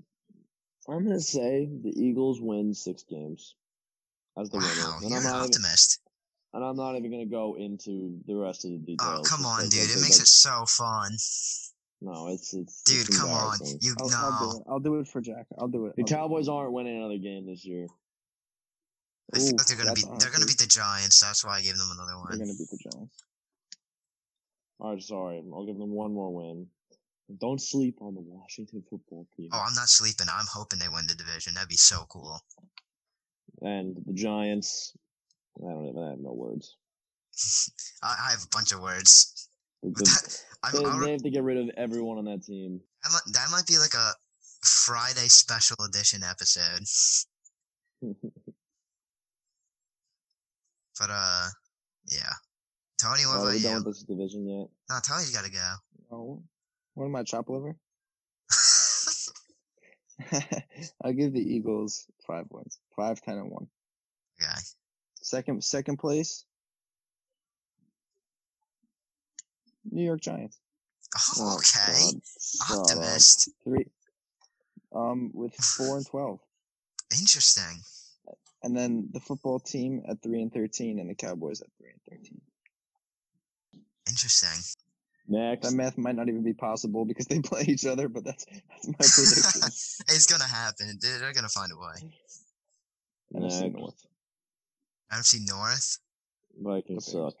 [0.88, 3.54] I'm gonna say the Eagles win six games
[4.38, 6.00] as the Wow, winner, and you're I'm an not even, optimist.
[6.54, 9.20] and I'm not even gonna go into the rest of the details.
[9.20, 9.90] Oh, come on, dude.
[9.90, 11.12] It makes it so fun.
[12.02, 13.58] No, it's it's Dude, it's come on.
[13.80, 14.56] You I'll, I'll do know.
[14.56, 14.70] it.
[14.70, 15.46] I'll do it for Jack.
[15.58, 15.96] I'll do it.
[15.96, 16.16] The I'll do it.
[16.16, 17.86] Cowboys aren't winning another game this year.
[19.32, 21.58] I feel Ooh, like they're gonna that's beat they're gonna beat the Giants, that's why
[21.58, 22.28] I gave them another one.
[22.30, 23.24] They're gonna beat the Giants.
[24.80, 26.66] All right, sorry, I'll give them one more win.
[27.38, 29.50] Don't sleep on the Washington football team.
[29.52, 30.26] Oh, I'm not sleeping.
[30.32, 31.54] I'm hoping they win the division.
[31.54, 32.40] That'd be so cool.
[33.62, 34.96] And the Giants,
[35.58, 36.76] I don't even I have no words.
[38.02, 39.49] I, I have a bunch of words.
[39.82, 42.80] The- I'm, they, alre- they have to get rid of everyone on that team.
[43.02, 44.12] that, might, that might be like a
[44.62, 46.84] Friday special edition episode.
[50.98, 51.46] But uh,
[52.10, 52.32] yeah.
[53.00, 53.62] Tony, what Are about we you?
[53.62, 54.68] done with this division yet?
[54.90, 55.72] No, Tony's got to go.
[56.12, 56.42] Oh,
[56.92, 57.74] what am I, chop liver?
[61.02, 63.66] I'll give the Eagles five wins, five, ten, and one.
[64.42, 64.52] okay.
[65.22, 66.44] Second, second place,
[69.90, 70.58] New York Giants.
[71.38, 72.12] Oh, okay.
[72.68, 72.78] God, up.
[72.90, 73.50] Optimist.
[73.64, 73.86] Three,
[74.94, 76.38] um, with four and twelve,
[77.18, 77.82] Interesting.
[78.62, 82.00] and then the football team at three and thirteen, and the Cowboys at three and
[82.08, 82.40] thirteen.
[84.08, 84.62] Interesting.
[85.28, 85.68] Next.
[85.70, 88.88] That math might not even be possible because they play each other, but that's that's
[88.88, 89.62] my prediction.
[90.08, 90.98] it's gonna happen.
[91.00, 92.12] They're, gonna find a way.
[93.34, 93.72] NFC.
[93.72, 94.06] North.
[95.12, 95.98] NFC North.
[96.60, 97.34] Vikings suck.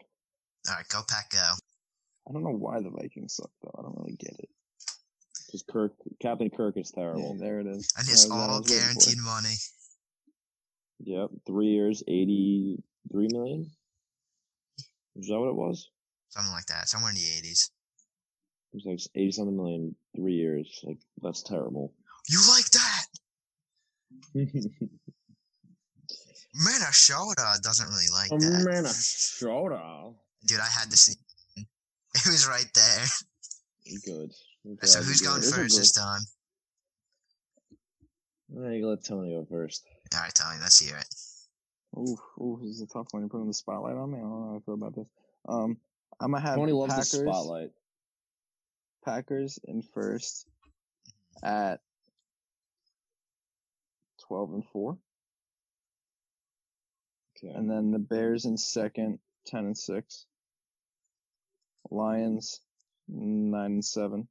[0.68, 1.52] All right, go Pack, go.
[2.28, 3.74] I don't know why the Vikings suck though.
[3.78, 4.48] I don't really get it.
[5.46, 7.36] Because Kirk, Captain Kirk is Yeah, terrible.
[7.38, 7.90] there it is.
[7.98, 8.92] And it's was what I all was waiting for.
[8.94, 9.54] guaranteed money.
[11.02, 13.70] Yep, three years, eighty-three million.
[15.16, 15.90] Is that what it was?
[16.28, 16.88] Something like that.
[16.88, 17.70] Somewhere in the 80s.
[18.72, 20.80] It was like eighty something million, three years.
[20.84, 21.92] Like that's terrible.
[22.28, 23.06] You like that?
[26.54, 28.64] Minnesota doesn't really like that.
[28.64, 30.12] Minnesota.
[30.46, 31.14] Dude, I had to see.
[32.14, 33.04] It was right there.
[34.04, 34.32] Good.
[34.86, 35.52] So who's you going did.
[35.54, 36.20] first this time?
[38.54, 39.84] Alright, you let Tony go first.
[40.14, 41.06] All right, Tony, let's hear it.
[41.96, 43.22] Ooh, ooh, this is a tough one.
[43.22, 44.18] You're putting the spotlight on me.
[44.18, 45.06] I don't know how I feel about this.
[45.48, 45.76] Um,
[46.20, 47.70] I'm gonna have Tony loves Packers, the spotlight.
[49.04, 50.46] Packers in first
[51.42, 51.80] at
[54.26, 54.98] twelve and four,
[57.36, 57.54] Okay.
[57.54, 60.26] and then the Bears in second, ten and six.
[61.90, 62.60] Lions
[63.08, 64.28] nine and seven.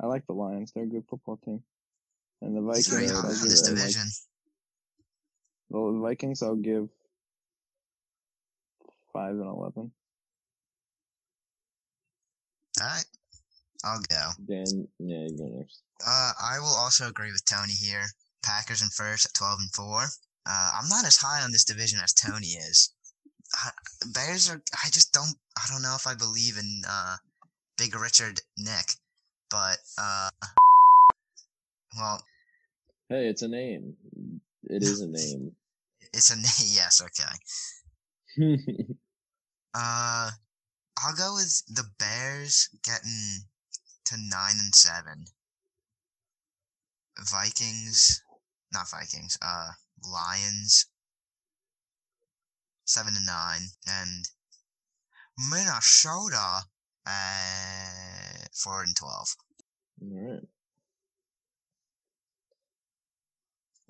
[0.00, 0.72] I like the Lions.
[0.72, 1.62] They're a good football team.
[2.42, 4.08] And the Vikings, Yeah, hard I'll give this it, like, division.
[5.70, 6.88] the Vikings, I'll give
[9.12, 9.92] five and eleven.
[12.80, 13.04] All right,
[13.84, 14.30] I'll go.
[14.48, 15.82] Dan, yeah, you go next.
[16.06, 18.04] Uh, I will also agree with Tony here.
[18.42, 20.02] Packers in first at 12 and 4.
[20.46, 22.94] Uh, I'm not as high on this division as Tony is.
[23.54, 23.70] I,
[24.14, 27.16] Bears are, I just don't, I don't know if I believe in, uh,
[27.78, 28.94] Big Richard Nick,
[29.50, 30.30] but, uh,
[31.96, 32.22] well,
[33.08, 33.96] Hey, it's a name.
[34.62, 35.50] It is a name.
[36.12, 36.44] it's a, name.
[36.74, 37.34] yes, okay.
[39.72, 40.30] Uh,
[40.98, 43.46] I'll go with the Bears getting
[44.06, 45.24] to 9 and 7.
[47.30, 48.20] Vikings,
[48.72, 49.70] not Vikings, uh,
[50.04, 50.86] Lions,
[52.92, 54.24] 7 and 9, and
[55.50, 56.62] Minnesota,
[57.06, 59.36] uh, 4 and 12.
[60.02, 60.42] All right.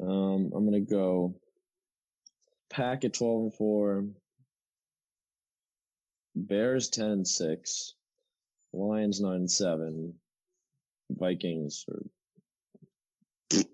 [0.03, 1.35] Um, I'm gonna go
[2.71, 4.07] Pack at twelve and four,
[6.35, 7.95] Bears ten and six,
[8.73, 10.15] Lions nine and seven,
[11.11, 12.03] Vikings are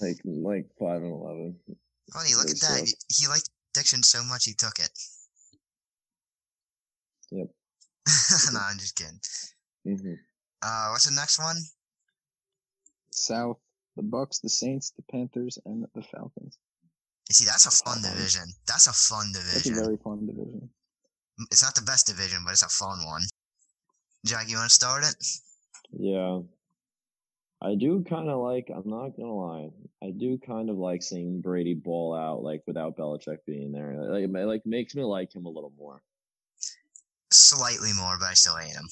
[0.00, 1.56] like like five and eleven.
[2.12, 2.92] Funny, look at that.
[3.08, 4.90] he liked diction so much he took it.
[7.30, 7.48] Yep.
[8.52, 9.20] no, I'm just kidding.
[9.86, 10.14] Mm-hmm.
[10.62, 11.56] Uh, what's the next one?
[13.10, 13.58] South,
[13.96, 16.58] the Bucks, the Saints, the Panthers, and the Falcons.
[17.28, 18.44] You see, that's a fun division.
[18.66, 19.84] That's a fun That's a division.
[19.84, 20.70] very fun division.
[21.50, 23.22] It's not the best division, but it's a fun one.
[24.24, 25.16] Jack, you want to start it?
[25.92, 26.40] Yeah.
[27.66, 31.02] I do kind of like, I'm not going to lie, I do kind of like
[31.02, 33.96] seeing Brady ball out, like, without Belichick being there.
[33.96, 36.00] Like, it, like makes me like him a little more.
[37.32, 38.88] Slightly more, but I still hate him.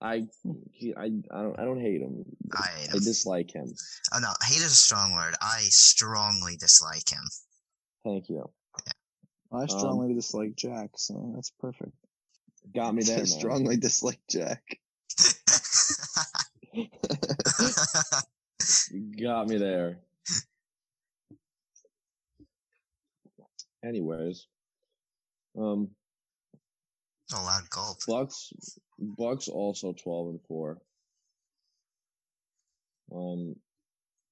[0.00, 0.26] I,
[0.70, 2.24] he, I, I don't, I don't hate him.
[2.56, 3.74] I hate I dislike him.
[4.14, 5.34] Oh no, hate is a strong word.
[5.40, 7.24] I strongly dislike him.
[8.04, 8.48] Thank you.
[9.50, 11.92] I um strongly dislike Jack, so that's perfect.
[12.74, 14.78] Got me there, I strongly dislike Jack.
[19.22, 19.98] Got me there.
[23.84, 24.46] Anyways,
[25.58, 25.88] um,
[27.32, 27.98] a loud gulp.
[28.06, 28.52] Bucks,
[28.98, 30.78] Bucks also twelve and four.
[33.14, 33.54] Um,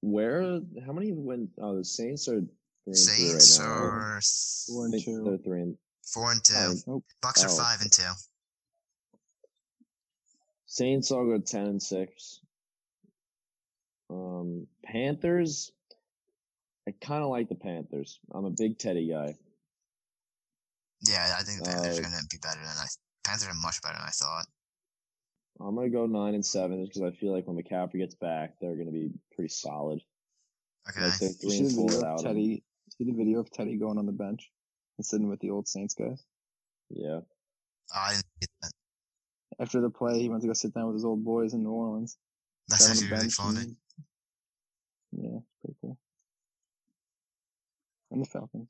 [0.01, 0.61] where?
[0.85, 1.51] How many went?
[1.61, 2.49] Oh, the Saints are three
[2.87, 3.75] and Saints two right now.
[3.77, 4.21] are
[4.67, 5.23] Four and two.
[5.25, 5.77] they're three and
[6.13, 6.75] four and two.
[6.89, 7.03] oh.
[7.23, 7.57] Bucks are oh.
[7.57, 8.03] five and two.
[10.75, 12.41] Saints all go ten and six.
[14.11, 15.71] Um, Panthers.
[16.89, 18.19] I kind of like the Panthers.
[18.35, 19.37] I'm a big Teddy guy.
[21.09, 22.87] Yeah, I think the Panthers are Uh, gonna be better than I
[23.23, 24.47] Panthers are much better than I thought.
[25.61, 28.59] I'm gonna go nine and seven just because I feel like when McCaffrey gets back,
[28.61, 30.01] they're gonna be pretty solid.
[30.91, 31.03] Okay.
[31.03, 32.23] Like they're You three see and the four video of.
[32.25, 32.65] Teddy?
[32.99, 34.51] See the video of Teddy going on the bench
[34.99, 36.21] and sitting with the old Saints guys.
[36.91, 37.21] Yeah.
[37.95, 38.73] I didn't get that.
[39.61, 41.71] After the play, he went to go sit down with his old boys in New
[41.71, 42.17] Orleans.
[42.69, 43.61] That's Sat on the actually really funny.
[43.61, 43.77] and-
[45.33, 45.99] Yeah, pretty cool.
[48.11, 48.69] And the Falcons.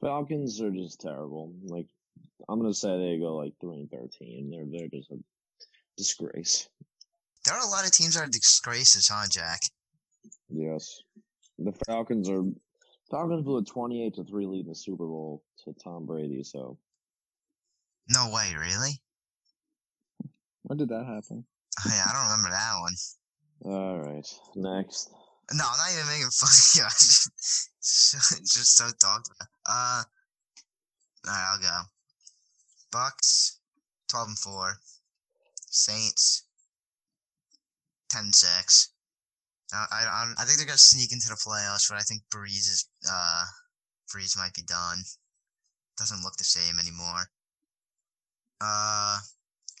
[0.00, 1.52] Falcons are just terrible.
[1.64, 1.86] Like
[2.48, 4.50] I'm gonna say they go like three and thirteen.
[4.50, 5.18] They're they're just a
[5.96, 6.68] disgrace.
[7.44, 9.60] There are a lot of teams that are disgraces, huh, Jack?
[10.48, 11.00] Yes.
[11.58, 12.44] The Falcons are
[13.10, 16.44] Falcons blew a twenty eight to three lead in the Super Bowl to Tom Brady,
[16.44, 16.78] so
[18.08, 19.00] No way, really?
[20.68, 21.44] When did that happen?
[21.84, 22.94] Hey, I don't remember that one.
[23.64, 24.26] all right.
[24.56, 25.10] Next.
[25.52, 26.82] No, I'm not even making fun of you.
[26.86, 27.70] I just,
[28.54, 29.48] just so talked about.
[29.64, 30.02] Uh,
[31.26, 31.80] alright, I'll go.
[32.92, 33.60] Bucks,
[34.10, 34.76] twelve and four.
[35.70, 36.44] Saints,
[38.10, 38.90] 10 and six.
[39.72, 42.66] I, I, I- I think they're gonna sneak into the playoffs, but I think Brees
[42.68, 43.44] is uh,
[44.14, 44.98] Brees might be done.
[45.96, 47.30] Doesn't look the same anymore.
[48.60, 49.18] Uh,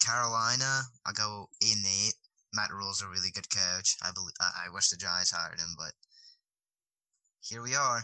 [0.04, 2.14] Carolina, I'll go eight and eight.
[2.54, 3.96] Matt Rhule's a really good coach.
[4.02, 4.32] I believe.
[4.40, 5.92] I, I wish the Giants hired him, but
[7.40, 8.02] here we are.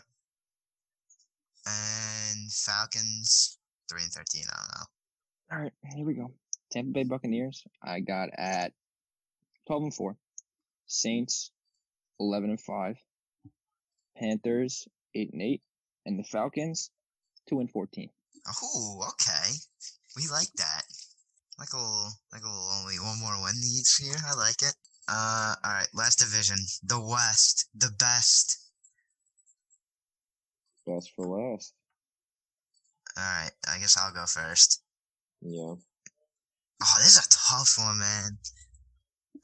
[1.66, 3.59] And Falcons
[3.90, 4.45] three and thirteen.
[4.51, 4.86] I don't know.
[5.53, 6.32] All right, here we go.
[6.70, 7.64] Tampa Bay Buccaneers.
[7.82, 8.72] I got at
[9.66, 10.16] twelve and four.
[10.86, 11.51] Saints,
[12.20, 12.97] eleven and five.
[14.16, 15.62] Panthers, eight and eight,
[16.05, 16.90] and the Falcons,
[17.49, 18.11] two and fourteen.
[18.62, 19.53] Oh, okay.
[20.16, 20.82] We like that.
[21.59, 24.16] Like a little, like a little only one more win each year.
[24.28, 24.74] I like it.
[25.09, 25.88] Uh, all right.
[25.94, 28.59] Last division, the West, the best.
[30.86, 31.72] Best for last.
[33.16, 33.52] All right.
[33.68, 34.82] I guess I'll go first.
[35.40, 35.74] Yeah.
[36.82, 38.38] Oh, this is a tough one, man.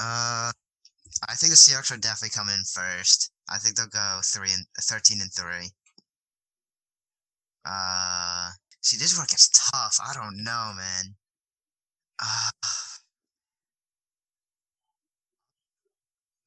[0.00, 0.50] Uh,
[1.28, 3.30] I think the Seahawks are definitely coming in first.
[3.48, 5.70] I think they'll go three and thirteen and three.
[7.64, 8.50] Uh,
[8.80, 9.98] see, this one gets tough.
[10.02, 11.14] I don't know, man.
[12.20, 12.50] Uh,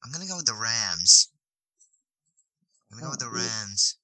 [0.04, 1.30] I'm gonna go with the Rams.
[2.90, 3.30] I'm gonna go with the Oh.
[3.30, 3.96] Rams.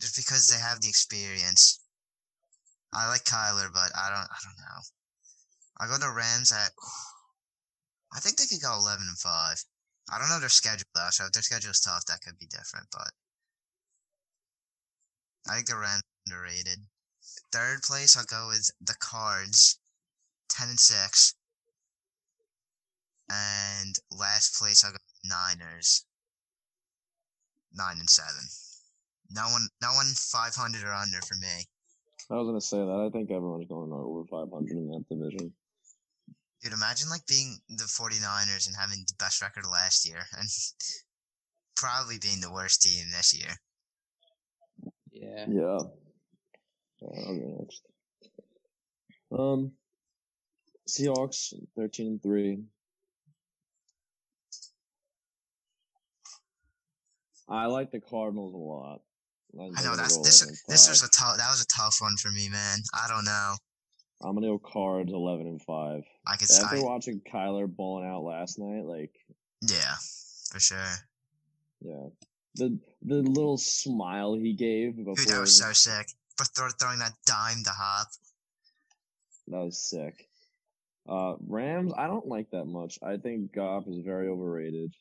[0.00, 1.80] Just because they have the experience.
[2.92, 4.28] I like Kyler, but I don't.
[4.30, 4.82] I don't know.
[5.78, 6.72] I go to Rams at.
[8.12, 9.64] I think they could go eleven and five.
[10.10, 12.46] I don't know their schedule though, so if their schedule is tough, that could be
[12.46, 12.88] different.
[12.90, 13.12] But
[15.48, 16.86] I think the Rams underrated.
[17.52, 19.78] Third place, I'll go with the Cards,
[20.50, 21.34] ten and six.
[23.30, 26.04] And last place, I got go with Niners,
[27.72, 28.44] nine and seven.
[29.30, 31.66] No one, no one five hundred or under for me.
[32.30, 33.06] I was gonna say that.
[33.06, 35.52] I think everyone's going over five hundred in that division.
[36.62, 40.46] Dude, imagine like being the 49ers and having the best record last year and
[41.76, 43.50] probably being the worst team this year.
[45.10, 45.46] Yeah.
[45.48, 45.78] Yeah.
[47.02, 47.82] I'll go next.
[49.32, 49.72] Um,
[50.90, 52.64] Seahawks thirteen and three.
[57.48, 59.00] I like the Cardinals a lot.
[59.58, 62.48] I know that's this this was a tough that was a tough one for me,
[62.48, 62.78] man.
[62.94, 63.54] I don't know.
[64.22, 66.02] I'm gonna go Cards eleven and five.
[66.26, 69.12] I could After I, watching Kyler balling out last night, like
[69.62, 69.94] yeah,
[70.52, 70.78] for sure.
[71.80, 72.06] yeah,
[72.54, 76.08] the the little smile he gave before Dude, that was so sick.
[76.36, 78.08] For throw, throwing that dime to Hop.
[79.48, 80.29] that was sick.
[81.10, 83.00] Uh, Rams, I don't like that much.
[83.02, 84.94] I think Goff is very overrated.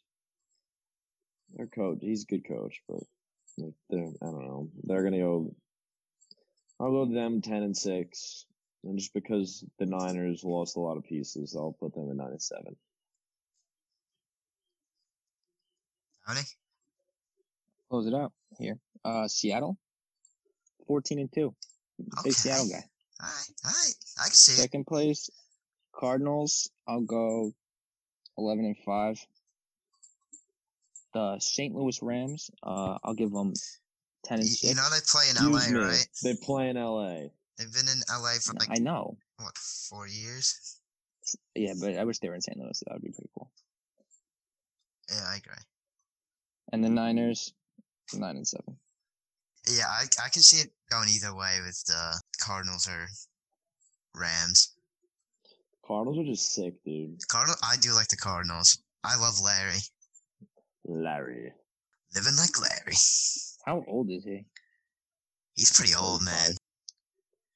[1.55, 3.01] Their coach, he's a good coach, but
[3.59, 4.69] like they're, I don't know.
[4.83, 5.53] They're gonna go.
[6.79, 8.45] I'll go them ten and six,
[8.83, 12.31] and just because the Niners lost a lot of pieces, I'll put them at nine
[12.31, 12.75] and seven.
[16.27, 16.41] Tony?
[17.89, 18.79] Close it out here.
[19.05, 19.77] Uh, Seattle,
[20.87, 21.53] fourteen and two.
[22.01, 22.21] Okay.
[22.25, 22.83] Big Seattle guy.
[23.21, 23.95] Alright, alright.
[24.19, 24.57] I can see it.
[24.57, 25.29] Second place,
[25.99, 26.71] Cardinals.
[26.87, 27.53] I'll go
[28.37, 29.19] eleven and five.
[31.13, 31.75] The St.
[31.75, 32.49] Louis Rams.
[32.63, 33.53] Uh, I'll give them
[34.23, 34.69] ten and You, six.
[34.69, 36.07] you know they play in Excuse LA, me, right?
[36.23, 37.31] They play in L.A.
[37.57, 39.17] They've been in LA for like I know.
[39.37, 40.77] what, four years?
[41.55, 42.57] Yeah, but I wish they were in St.
[42.57, 42.81] Louis.
[42.87, 43.51] That would be pretty cool.
[45.09, 45.53] Yeah, I agree.
[46.71, 47.53] And the Niners,
[48.13, 48.77] nine and seven.
[49.69, 53.07] Yeah, I I can see it going either way with the Cardinals or
[54.15, 54.75] Rams.
[55.89, 57.17] Cardinals are just sick, dude.
[57.29, 58.77] Cardinal, I do like the Cardinals.
[59.03, 59.79] I love Larry.
[60.85, 61.51] Larry.
[62.13, 62.95] Living like Larry.
[63.65, 64.45] How old is he?
[65.55, 66.51] He's pretty old, man.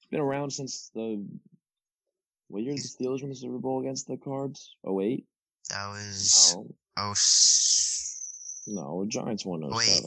[0.09, 1.23] been around since the
[2.47, 4.77] what year did the Steelers win the Super Bowl against the Cards?
[4.83, 5.25] Oh eight.
[5.69, 7.13] That was No, oh
[8.67, 10.01] no, Giants won oh Wait.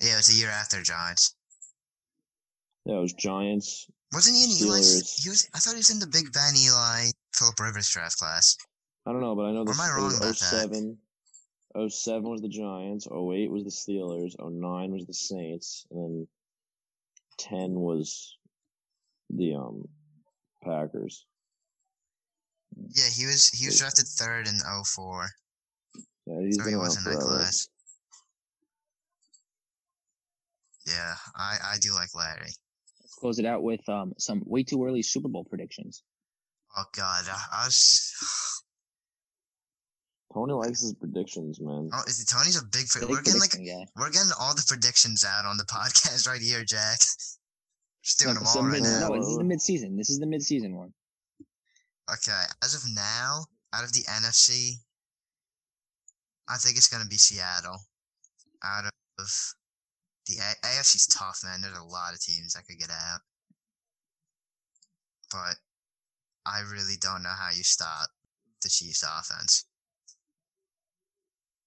[0.00, 1.34] yeah, it was the year after Giants.
[2.84, 3.90] Yeah, it was Giants.
[4.16, 4.96] Wasn't he in Eli's?
[4.96, 5.22] Steelers.
[5.22, 5.46] He was.
[5.54, 8.56] I thought he was in the Big Ben Eli Philip Rivers draft class.
[9.04, 10.70] I don't know, but I know Or this am I wrong about that?
[10.72, 10.96] 07.
[11.90, 13.06] 07 was the Giants.
[13.06, 14.34] 08 was the Steelers.
[14.40, 16.28] 09 was the Saints, and then
[17.36, 18.38] 10 was
[19.28, 19.86] the um
[20.64, 21.26] Packers.
[22.74, 23.48] Yeah, he was.
[23.50, 24.54] He was drafted third in
[24.86, 25.28] 04.
[26.26, 27.36] Yeah, he's So been he was in that forever.
[27.36, 27.68] class.
[30.86, 32.52] Yeah, I I do like Larry.
[33.16, 36.02] Let's close it out with um some way too early Super Bowl predictions.
[36.76, 38.12] Oh God, I, I was.
[40.34, 41.88] Tony likes his predictions, man.
[41.94, 42.86] Oh, is it Tony's a big.
[42.88, 43.86] Pre- Big we're getting like prediction guy.
[43.96, 46.98] we're getting all the predictions out on the podcast right here, Jack.
[48.04, 49.08] Just doing No, them so all right mid- now.
[49.08, 49.96] no, this is the mid-season.
[49.96, 50.92] This is the mid-season one.
[52.12, 54.72] Okay, as of now, out of the NFC,
[56.48, 57.78] I think it's gonna be Seattle.
[58.62, 58.84] Out
[59.18, 59.28] of
[60.26, 61.60] the AFC's tough, man.
[61.60, 63.20] There's a lot of teams that could get out,
[65.30, 65.56] but
[66.44, 68.08] I really don't know how you stop
[68.62, 69.66] the Chiefs' offense.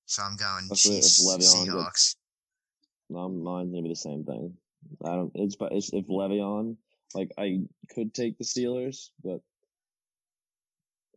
[0.05, 2.15] So I'm going Especially Chiefs, Seahawks.
[3.09, 4.53] No, mine's gonna be the same thing.
[5.03, 5.31] I don't.
[5.35, 6.75] It's but it's, if Le'Veon,
[7.13, 7.61] like I
[7.93, 9.41] could take the Steelers, but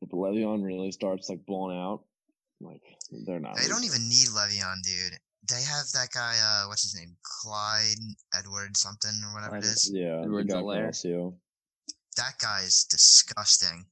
[0.01, 2.05] if Le'Veon really starts like blowing out,
[2.61, 2.83] like
[3.27, 3.57] they're not.
[3.57, 5.19] They don't even need Le'Veon, dude.
[5.49, 6.37] They have that guy.
[6.41, 7.17] Uh, what's his name?
[7.43, 7.99] Clyde
[8.39, 9.91] Edward something or whatever it Clyde.
[9.93, 10.89] Yeah, the Edwards guy from Alaire.
[10.91, 11.35] LSU.
[12.17, 13.87] That guy is disgusting.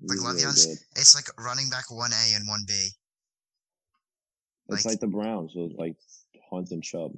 [0.00, 0.78] Like He's really Le'Veon's, good.
[0.96, 2.72] it's like running back one A and one B.
[4.68, 5.96] It's like- like the Browns with like
[6.50, 7.12] Hunt and Chubb.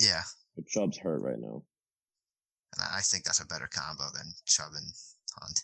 [0.00, 0.22] Yeah,
[0.56, 1.62] But Chubb's hurt right now.
[2.74, 4.92] and I I think that's a better combo than Chubb and
[5.40, 5.60] Hunt,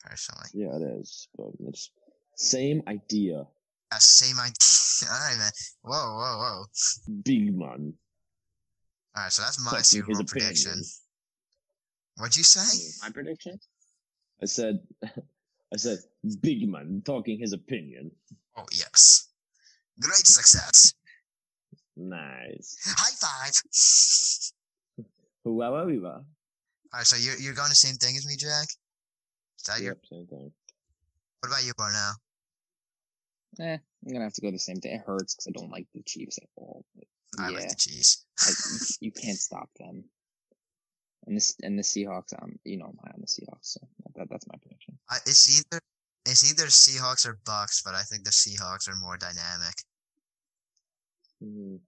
[0.00, 0.48] personally.
[0.54, 1.28] Yeah, it is.
[1.36, 1.90] But it's
[2.36, 3.46] same idea.
[3.98, 4.54] Same idea.
[5.10, 5.50] All right, man.
[5.82, 6.64] Whoa, whoa, whoa.
[7.24, 7.94] Big man.
[9.16, 10.72] All right, so that's my Super Bowl prediction.
[10.72, 10.84] opinion.
[12.16, 13.06] What'd you say?
[13.06, 13.58] My prediction?
[14.42, 15.98] I said, I said,
[16.40, 18.10] big man talking his opinion.
[18.56, 19.30] Oh yes,
[20.00, 20.94] great success.
[21.96, 22.76] Nice.
[22.84, 25.06] High five.
[25.44, 26.10] Wow, wow, wow.
[26.10, 26.24] All
[26.92, 28.68] right, so you're you're going the same thing as me, Jack.
[29.58, 29.92] Is that your?
[29.92, 30.52] Yep, same thing.
[31.40, 32.14] What about you, Barnell?
[33.60, 34.94] Eh, I'm gonna have to go the same thing.
[34.94, 36.84] It hurts because I don't like the Chiefs at all.
[37.38, 38.24] I yeah, like the Chiefs.
[38.40, 38.50] I,
[39.00, 40.04] you, you can't stop them.
[41.26, 43.80] And this and the Seahawks, um, you know, I'm on the Seahawks, so
[44.16, 44.98] that, that's my prediction.
[45.08, 45.80] I, it's either
[46.26, 49.74] it's either Seahawks or Bucks, but I think the Seahawks are more dynamic.
[51.42, 51.80] Mhm.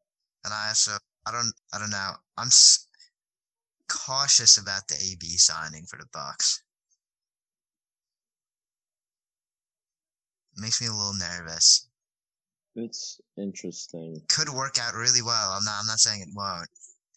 [0.45, 0.93] And I also
[1.27, 2.13] I don't I don't know.
[2.37, 2.87] I'm s-
[3.89, 6.63] cautious about the AB signing for the Bucks.
[10.57, 11.89] Makes me a little nervous.
[12.77, 14.21] It's interesting.
[14.29, 15.53] Could work out really well.
[15.53, 16.69] I'm not I'm not saying it won't.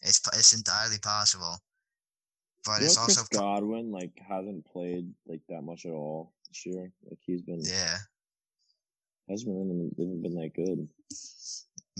[0.02, 1.58] It's it's entirely possible.
[2.64, 6.32] But You it's know, also Chris Godwin like hasn't played like that much at all
[6.48, 6.90] this year.
[7.08, 7.96] Like he's been yeah.
[9.28, 10.88] hasn't been even been that good.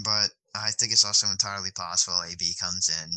[0.02, 3.10] But I think it's also entirely possible AB comes in.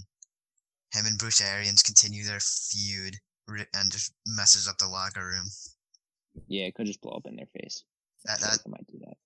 [0.94, 3.16] Him and Bruce Arians continue their feud
[3.48, 5.48] and just messes up the locker room.
[6.48, 7.84] Yeah, it could just blow up in their face.
[8.26, 9.18] That, I that like might do that.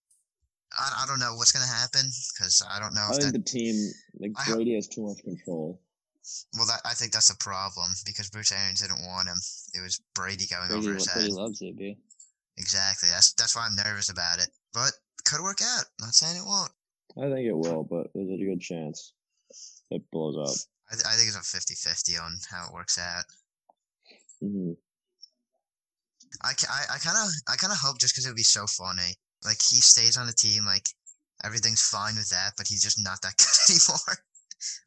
[0.77, 3.33] I, I don't know what's gonna happen because I don't know I think that.
[3.33, 5.81] the team like I Brady has too much control.
[6.57, 9.37] Well, that I think that's a problem because Bruce Arians didn't want him.
[9.73, 11.19] It was Brady going Brady, over his head.
[11.19, 11.95] Brady loves it, dude.
[12.57, 13.09] Exactly.
[13.09, 14.49] That's that's why I'm nervous about it.
[14.73, 14.91] But
[15.25, 15.85] could work out.
[16.01, 16.71] Not saying it won't.
[17.17, 19.13] I think it will, but there's a good chance
[19.91, 20.55] it blows up.
[20.91, 23.23] I, I think it's a 50-50 on how it works out.
[24.41, 24.73] hmm
[26.43, 29.13] I kind of I kind of hope just because it would be so funny.
[29.45, 30.87] Like he stays on the team, like
[31.43, 34.17] everything's fine with that, but he's just not that good anymore.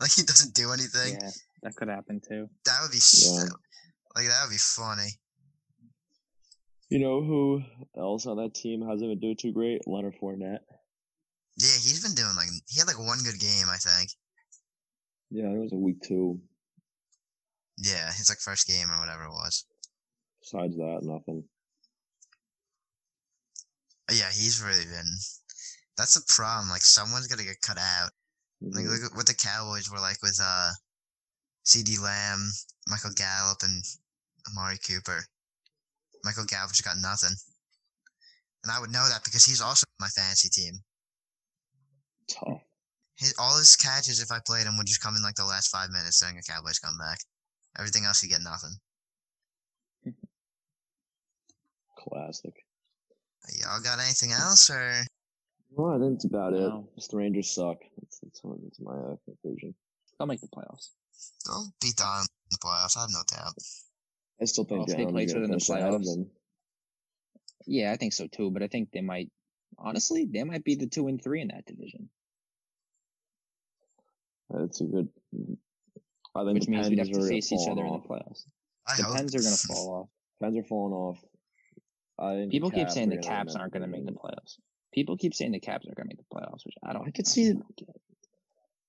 [0.00, 1.18] like he doesn't do anything.
[1.20, 1.30] Yeah,
[1.62, 2.48] that could happen too.
[2.66, 3.48] That would be so, Yeah.
[4.16, 5.10] like that would be funny.
[6.88, 7.62] You know who
[7.96, 9.86] else on that team hasn't been doing too great?
[9.86, 10.58] Leonard Fournette.
[11.56, 14.10] Yeah, he's been doing like he had like one good game, I think.
[15.30, 16.40] Yeah, it was a week two.
[17.78, 19.64] Yeah, his like first game or whatever it was.
[20.40, 21.44] Besides that, nothing.
[24.10, 25.06] Yeah, he's really been.
[25.96, 26.70] That's the problem.
[26.70, 28.10] Like someone's gonna get cut out.
[28.60, 28.88] Like Mhm.
[28.88, 30.72] look at what the Cowboys were like with uh,
[31.64, 32.52] CeeDee Lamb,
[32.88, 33.84] Michael Gallup, and
[34.48, 35.26] Amari Cooper.
[36.24, 37.34] Michael Gallup just got nothing,
[38.62, 40.84] and I would know that because he's also my fantasy team.
[42.28, 42.62] Tough.
[43.16, 45.68] His, all his catches, if I played him, would just come in like the last
[45.70, 47.18] five minutes during a Cowboys comeback.
[47.78, 48.80] Everything else, you get nothing.
[52.00, 52.54] Classic.
[53.60, 55.02] Y'all got anything else or?
[55.70, 56.88] Well, I think that's about No.
[56.90, 56.94] it.
[56.96, 57.78] Just the Rangers suck.
[57.98, 59.74] That's, that's, my- that's my uh, conclusion.
[60.18, 60.90] They'll make the playoffs.
[61.46, 62.96] They'll beat the in the playoffs.
[62.96, 63.54] I have no doubt.
[64.40, 65.94] I still think Well, if the they Islanders place are it in the finish ahead
[65.94, 66.04] of playoffs.
[66.14, 66.30] them.
[67.66, 68.50] Yeah, I think so too.
[68.50, 69.30] But I think they might,
[69.78, 72.08] honestly, they might be the two and three in that division,
[74.50, 75.08] That's a good.
[76.34, 78.44] I think which means we'd have to face each falling other in the playoffs.
[78.88, 79.16] I The hope.
[79.16, 80.08] Pens are going to fall off.
[80.42, 81.18] Pens are falling off.
[82.20, 84.58] I think People keep saying the Caps aren't going to make the playoffs.
[84.92, 87.06] People keep saying the Caps are going to make the playoffs, which I don't.
[87.06, 87.54] I could see-.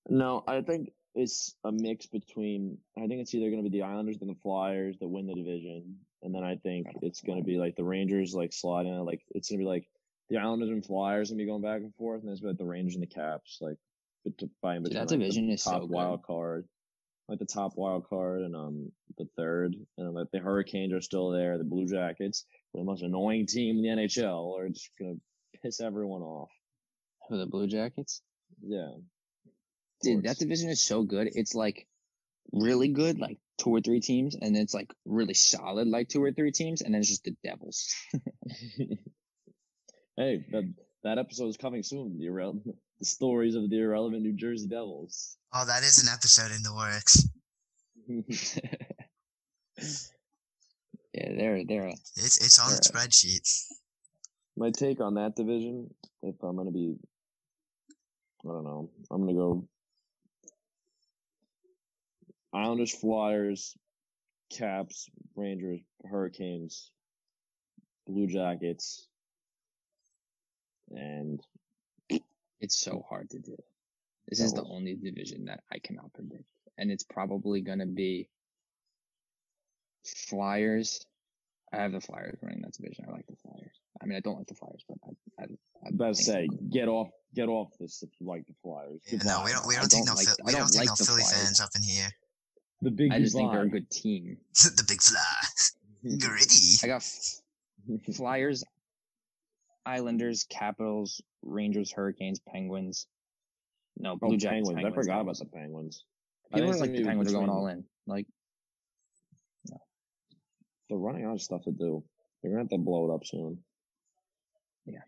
[0.09, 2.77] No, I think it's a mix between.
[2.97, 5.35] I think it's either going to be the Islanders and the Flyers that win the
[5.35, 8.93] division, and then I think it's going to be like the Rangers like sliding.
[8.95, 9.87] out, Like it's going to be like
[10.29, 12.57] the Islanders and Flyers going to be going back and forth, and then it's like
[12.57, 13.77] the Rangers and the Caps, like
[14.61, 15.89] fighting Dude, between that like, division the is so top good.
[15.91, 16.67] wild card,
[17.27, 21.29] like the top wild card, and um the third, and like the Hurricanes are still
[21.29, 21.57] there.
[21.57, 25.79] The Blue Jackets, the most annoying team in the NHL, are just going to piss
[25.81, 26.49] everyone off.
[27.27, 28.21] For the Blue Jackets,
[28.61, 28.91] Yeah.
[30.01, 31.29] dude, that division is so good.
[31.33, 31.87] It's like
[32.51, 36.31] really good, like two or three teams, and it's like really solid, like two or
[36.33, 37.93] three teams, and then it's just the Devils.
[40.17, 42.17] hey, that that episode is coming soon.
[42.19, 42.61] The, irre-
[42.99, 45.37] the stories of the irrelevant New Jersey Devils.
[45.53, 47.27] Oh, that is an episode in the works.
[51.13, 53.09] yeah, they're they're It's it's on the Alright.
[53.09, 53.47] spreadsheet.
[54.57, 56.97] My take on that division, if I'm gonna be,
[58.45, 59.67] I don't know, I'm gonna go
[62.53, 63.75] Islanders, Flyers,
[64.51, 66.91] Caps, Rangers, Hurricanes,
[68.07, 69.07] Blue Jackets,
[70.91, 71.41] and
[72.59, 73.55] it's so hard to do.
[74.27, 76.45] This is the only division that I cannot predict,
[76.77, 78.29] and it's probably gonna be
[80.05, 81.05] Flyers.
[81.73, 83.05] I have the Flyers winning that division.
[83.07, 83.79] I like the Flyers.
[84.01, 85.47] I mean, I don't like the Flyers, but I, I, I
[85.87, 89.01] I'm about to say, they'll- get off, get off this if you like the Flyers.
[89.09, 89.65] Yeah, no, we don't.
[89.67, 90.13] We don't take don't no.
[90.15, 91.43] like- Phil- we don't don't take like no Philly Flyers.
[91.43, 92.09] fans up in here.
[92.81, 94.37] The big I just think they're a good team.
[94.63, 95.19] the big fly,
[96.19, 96.77] gritty.
[96.83, 98.63] I got F- Flyers,
[99.85, 103.07] Islanders, Capitals, Rangers, Hurricanes, Penguins.
[103.97, 104.67] No, Oh, Blue Jackets.
[104.69, 104.91] Penguins.
[104.93, 106.05] I forgot about the Penguins.
[106.51, 107.83] I People think are like the Penguins are going all in.
[108.07, 108.25] Like,
[110.91, 112.03] They're running out of stuff to do.
[112.43, 113.57] They're gonna have to blow it up soon.
[114.85, 114.99] Yeah.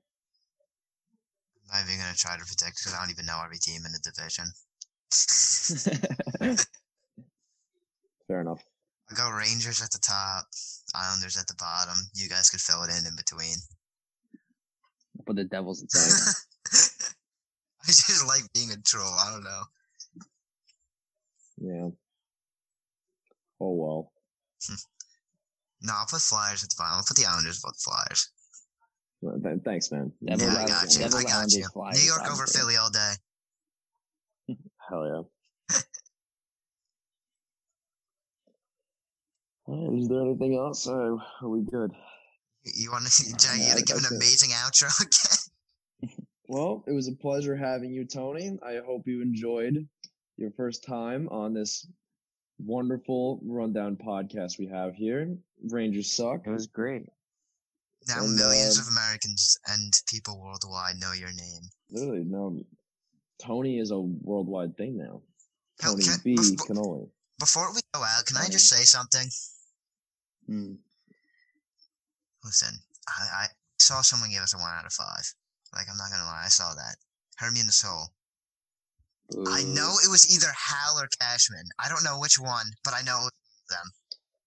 [1.59, 3.91] I'm not even gonna try to predict because I don't even know every team in
[3.91, 4.45] the division.
[8.29, 8.63] Fair enough.
[9.11, 10.45] I go Rangers at the top,
[10.95, 11.97] Islanders at the bottom.
[12.15, 13.57] You guys could fill it in in between.
[15.25, 17.11] but the Devils, it's Fair like,
[17.83, 19.19] I just like being a troll.
[19.19, 19.63] I don't know.
[21.57, 21.89] Yeah.
[23.59, 24.13] Oh well.
[25.83, 26.97] No, I'll put Flyers at the bottom.
[26.97, 28.29] I'll put the Islanders above the Flyers.
[29.21, 30.11] Well, th- thanks, man.
[30.25, 30.99] Devils, yeah, I got you.
[30.99, 31.67] Devils, I got Islanders, you.
[31.73, 33.13] Flyers, New York over Philly all day.
[34.89, 35.27] Hell
[35.69, 35.77] yeah.
[39.67, 40.87] Alright, is there anything else?
[40.87, 41.91] Or are we good?
[42.63, 43.57] You want to, Jay?
[43.59, 44.15] You gotta give an that's it.
[44.15, 46.25] amazing outro again.
[46.47, 48.57] Well, it was a pleasure having you, Tony.
[48.65, 49.87] I hope you enjoyed
[50.37, 51.87] your first time on this
[52.59, 55.37] wonderful rundown podcast we have here.
[55.69, 56.45] Rangers suck.
[56.45, 57.05] It was great.
[58.07, 61.61] Now And, millions uh, of Americans and people worldwide know your name.
[61.89, 62.61] Literally, no.
[63.41, 65.21] Tony is a worldwide thing now.
[65.81, 66.35] Tony can- B.
[66.35, 67.09] bef- Cannoli.
[67.39, 69.27] Before we go out, can I just say something?
[70.49, 70.77] Mm.
[72.43, 72.77] Listen,
[73.07, 73.45] I, I
[73.79, 75.33] saw someone give us a one out of five.
[75.73, 76.95] Like I'm not gonna lie, I saw that.
[77.37, 78.07] Hurt me in the soul.
[79.47, 81.65] I know it was either Hal or Cashman.
[81.79, 83.91] I don't know which one, but I know it was them.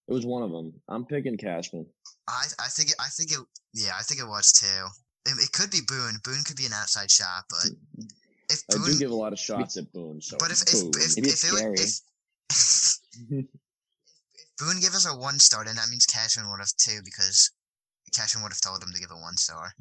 [0.09, 0.73] It was one of them.
[0.89, 1.87] I'm picking Cashman.
[2.29, 3.39] I I think it, I think it
[3.75, 4.87] yeah I think it was too.
[5.27, 6.19] It, it could be Boone.
[6.25, 7.71] Boone could be an outside shot, but
[8.51, 10.21] if I Boone, do give a lot of shots at Boone.
[10.21, 10.93] So but if if Boone.
[10.95, 11.91] if, if, is it, if,
[13.31, 13.47] if
[14.59, 17.51] Boone gave us a one star, then that means Cashman would have two because
[18.15, 19.73] Cashman would have told him to give a one star.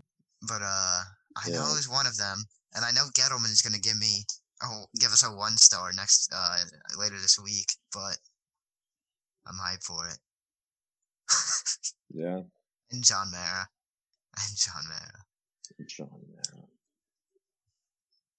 [0.48, 1.02] But uh,
[1.38, 1.72] I know Yeah.
[1.72, 2.44] it was one of them,
[2.74, 4.26] and I know Gettleman is gonna give me
[4.66, 6.58] oh give us a one star next uh
[6.98, 7.68] later this week.
[7.94, 8.18] But
[9.48, 10.18] I'm hyped for it.
[12.14, 12.42] yeah,
[12.92, 13.68] and John Mara,
[14.38, 15.88] and John Mara.
[15.88, 16.64] John Mara.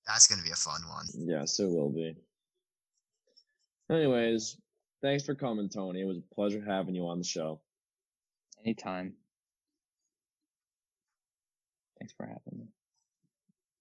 [0.07, 1.07] That's gonna be a fun one.
[1.15, 2.17] Yes, it will be.
[3.91, 4.57] Anyways,
[5.03, 6.01] thanks for coming, Tony.
[6.01, 7.61] It was a pleasure having you on the show.
[8.65, 9.15] Anytime.
[11.99, 12.67] Thanks for having me.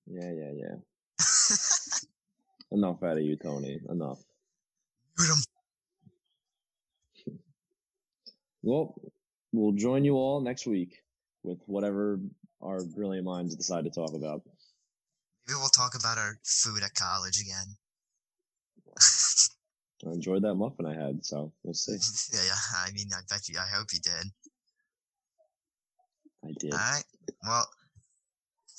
[0.07, 0.75] Yeah, yeah, yeah.
[2.75, 3.79] Enough out of you, Tony.
[3.89, 4.19] Enough.
[8.67, 8.95] Well,
[9.53, 10.97] we'll join you all next week
[11.43, 12.19] with whatever
[12.61, 14.41] our brilliant minds decide to talk about.
[15.47, 17.75] Maybe we'll talk about our food at college again.
[20.09, 21.91] I enjoyed that muffin I had, so we'll see.
[22.33, 22.87] yeah, yeah.
[22.87, 23.59] I mean, I bet you.
[23.59, 24.31] I hope you did.
[26.43, 26.73] I did.
[26.73, 27.03] All right.
[27.45, 27.69] Well,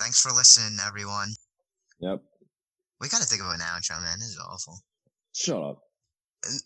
[0.00, 1.28] thanks for listening, everyone.
[2.00, 2.24] Yep.
[3.00, 4.18] We gotta think of an outro, man.
[4.18, 4.78] This is awful.
[5.34, 5.82] Shut up.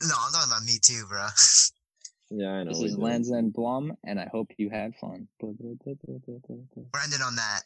[0.03, 1.27] No, I'm talking about me too, bro.
[2.33, 2.71] Yeah, I know.
[2.71, 3.03] This is do.
[3.03, 5.27] Lanza and Blum, and I hope you had fun.
[5.43, 5.51] We're
[7.03, 7.63] ending on that.